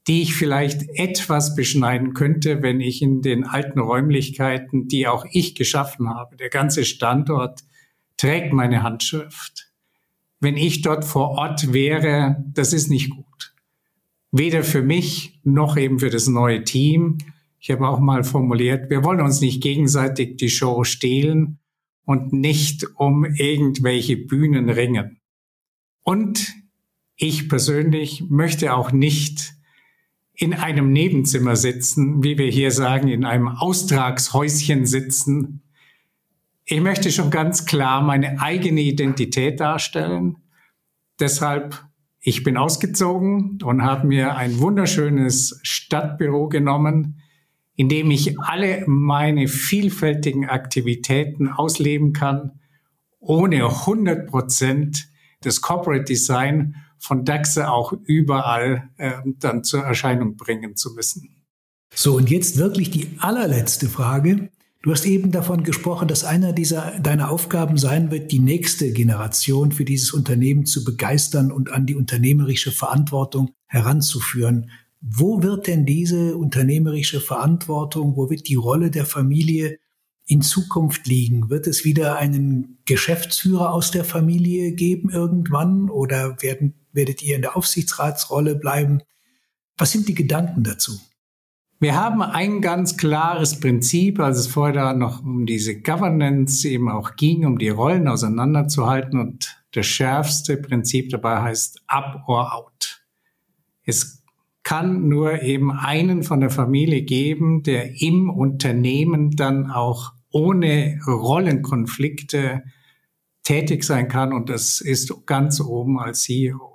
[0.07, 5.53] die ich vielleicht etwas beschneiden könnte, wenn ich in den alten Räumlichkeiten, die auch ich
[5.53, 7.63] geschaffen habe, der ganze Standort
[8.17, 9.71] trägt meine Handschrift.
[10.39, 13.53] Wenn ich dort vor Ort wäre, das ist nicht gut.
[14.31, 17.19] Weder für mich noch eben für das neue Team.
[17.59, 21.59] Ich habe auch mal formuliert, wir wollen uns nicht gegenseitig die Show stehlen
[22.05, 25.21] und nicht um irgendwelche Bühnen ringen.
[26.03, 26.53] Und
[27.15, 29.53] ich persönlich möchte auch nicht
[30.33, 35.62] in einem Nebenzimmer sitzen, wie wir hier sagen, in einem Austragshäuschen sitzen,
[36.73, 40.37] ich möchte schon ganz klar meine eigene Identität darstellen.
[41.19, 41.85] Deshalb,
[42.19, 47.21] ich bin ausgezogen und habe mir ein wunderschönes Stadtbüro genommen,
[47.75, 52.59] in dem ich alle meine vielfältigen Aktivitäten ausleben kann,
[53.19, 55.09] ohne 100 Prozent
[55.41, 61.43] das Corporate Design von DAXE auch überall äh, dann zur Erscheinung bringen zu müssen.
[61.93, 64.49] So, und jetzt wirklich die allerletzte Frage.
[64.83, 69.71] Du hast eben davon gesprochen, dass einer dieser deiner Aufgaben sein wird, die nächste Generation
[69.71, 74.69] für dieses Unternehmen zu begeistern und an die unternehmerische Verantwortung heranzuführen.
[74.99, 79.79] Wo wird denn diese unternehmerische Verantwortung, wo wird die Rolle der Familie
[80.25, 81.49] in Zukunft liegen?
[81.49, 87.41] Wird es wieder einen Geschäftsführer aus der Familie geben irgendwann oder werden, werdet ihr in
[87.41, 89.01] der Aufsichtsratsrolle bleiben?
[89.77, 90.99] Was sind die Gedanken dazu?
[91.83, 97.17] Wir haben ein ganz klares Prinzip, als es vorher noch um diese Governance eben auch
[97.17, 99.19] ging, um die Rollen auseinanderzuhalten.
[99.19, 103.03] Und das schärfste Prinzip dabei heißt up or out.
[103.83, 104.23] Es
[104.63, 112.63] kann nur eben einen von der Familie geben, der im Unternehmen dann auch ohne Rollenkonflikte
[113.43, 114.31] tätig sein kann.
[114.31, 116.72] Und das ist ganz oben als CEO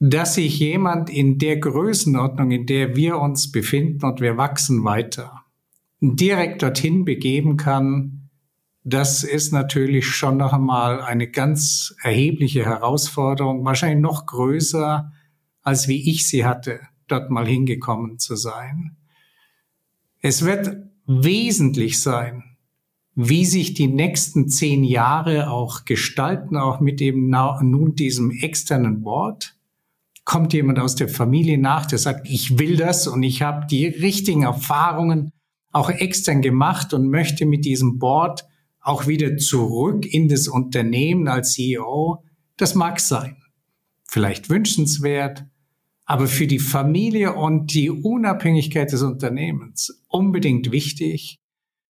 [0.00, 5.44] dass sich jemand in der Größenordnung, in der wir uns befinden und wir wachsen weiter,
[6.00, 8.28] direkt dorthin begeben kann,
[8.84, 15.12] das ist natürlich schon noch einmal eine ganz erhebliche Herausforderung, wahrscheinlich noch größer,
[15.62, 18.96] als wie ich sie hatte, dort mal hingekommen zu sein.
[20.20, 20.76] Es wird
[21.06, 22.44] wesentlich sein,
[23.14, 29.57] wie sich die nächsten zehn Jahre auch gestalten, auch mit eben nun diesem externen Board
[30.28, 33.86] kommt jemand aus der Familie nach, der sagt, ich will das und ich habe die
[33.86, 35.32] richtigen Erfahrungen
[35.72, 38.44] auch extern gemacht und möchte mit diesem Board
[38.82, 42.22] auch wieder zurück in das Unternehmen als CEO.
[42.58, 43.38] Das mag sein.
[44.04, 45.46] Vielleicht wünschenswert,
[46.04, 51.38] aber für die Familie und die Unabhängigkeit des Unternehmens unbedingt wichtig,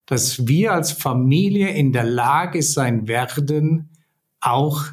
[0.06, 3.98] dass wir als Familie in der Lage sein werden,
[4.42, 4.86] auch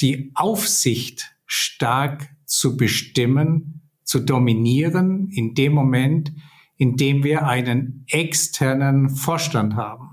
[0.00, 6.32] die Aufsicht stark zu bestimmen, zu dominieren in dem Moment,
[6.76, 10.08] in dem wir einen externen Vorstand haben.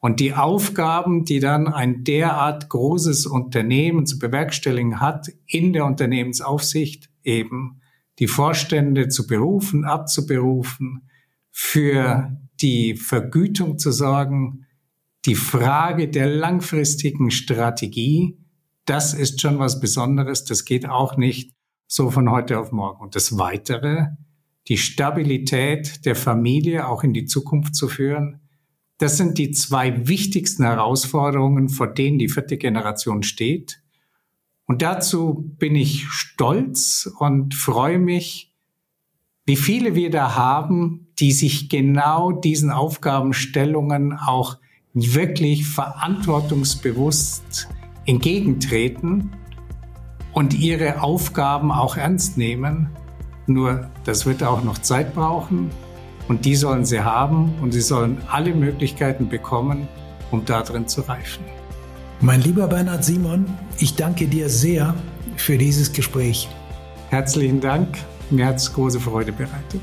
[0.00, 7.10] Und die Aufgaben, die dann ein derart großes Unternehmen zu bewerkstelligen hat, in der Unternehmensaufsicht
[7.24, 7.80] eben
[8.20, 11.08] die Vorstände zu berufen, abzuberufen,
[11.50, 14.66] für die Vergütung zu sorgen,
[15.26, 18.37] die Frage der langfristigen Strategie,
[18.88, 20.44] das ist schon was Besonderes.
[20.44, 21.52] Das geht auch nicht
[21.86, 23.02] so von heute auf morgen.
[23.02, 24.06] Und das Weitere,
[24.68, 28.40] die Stabilität der Familie auch in die Zukunft zu führen,
[28.98, 33.80] das sind die zwei wichtigsten Herausforderungen, vor denen die vierte Generation steht.
[34.66, 38.52] Und dazu bin ich stolz und freue mich,
[39.46, 44.58] wie viele wir da haben, die sich genau diesen Aufgabenstellungen auch
[44.92, 47.68] wirklich verantwortungsbewusst
[48.08, 49.30] entgegentreten
[50.32, 52.88] und ihre Aufgaben auch ernst nehmen.
[53.46, 55.70] Nur das wird auch noch Zeit brauchen
[56.26, 59.88] und die sollen sie haben und sie sollen alle Möglichkeiten bekommen,
[60.30, 61.44] um darin zu reifen.
[62.20, 63.46] Mein lieber Bernhard Simon,
[63.78, 64.94] ich danke dir sehr
[65.36, 66.48] für dieses Gespräch.
[67.10, 67.88] Herzlichen Dank,
[68.30, 69.82] mir hat es große Freude bereitet.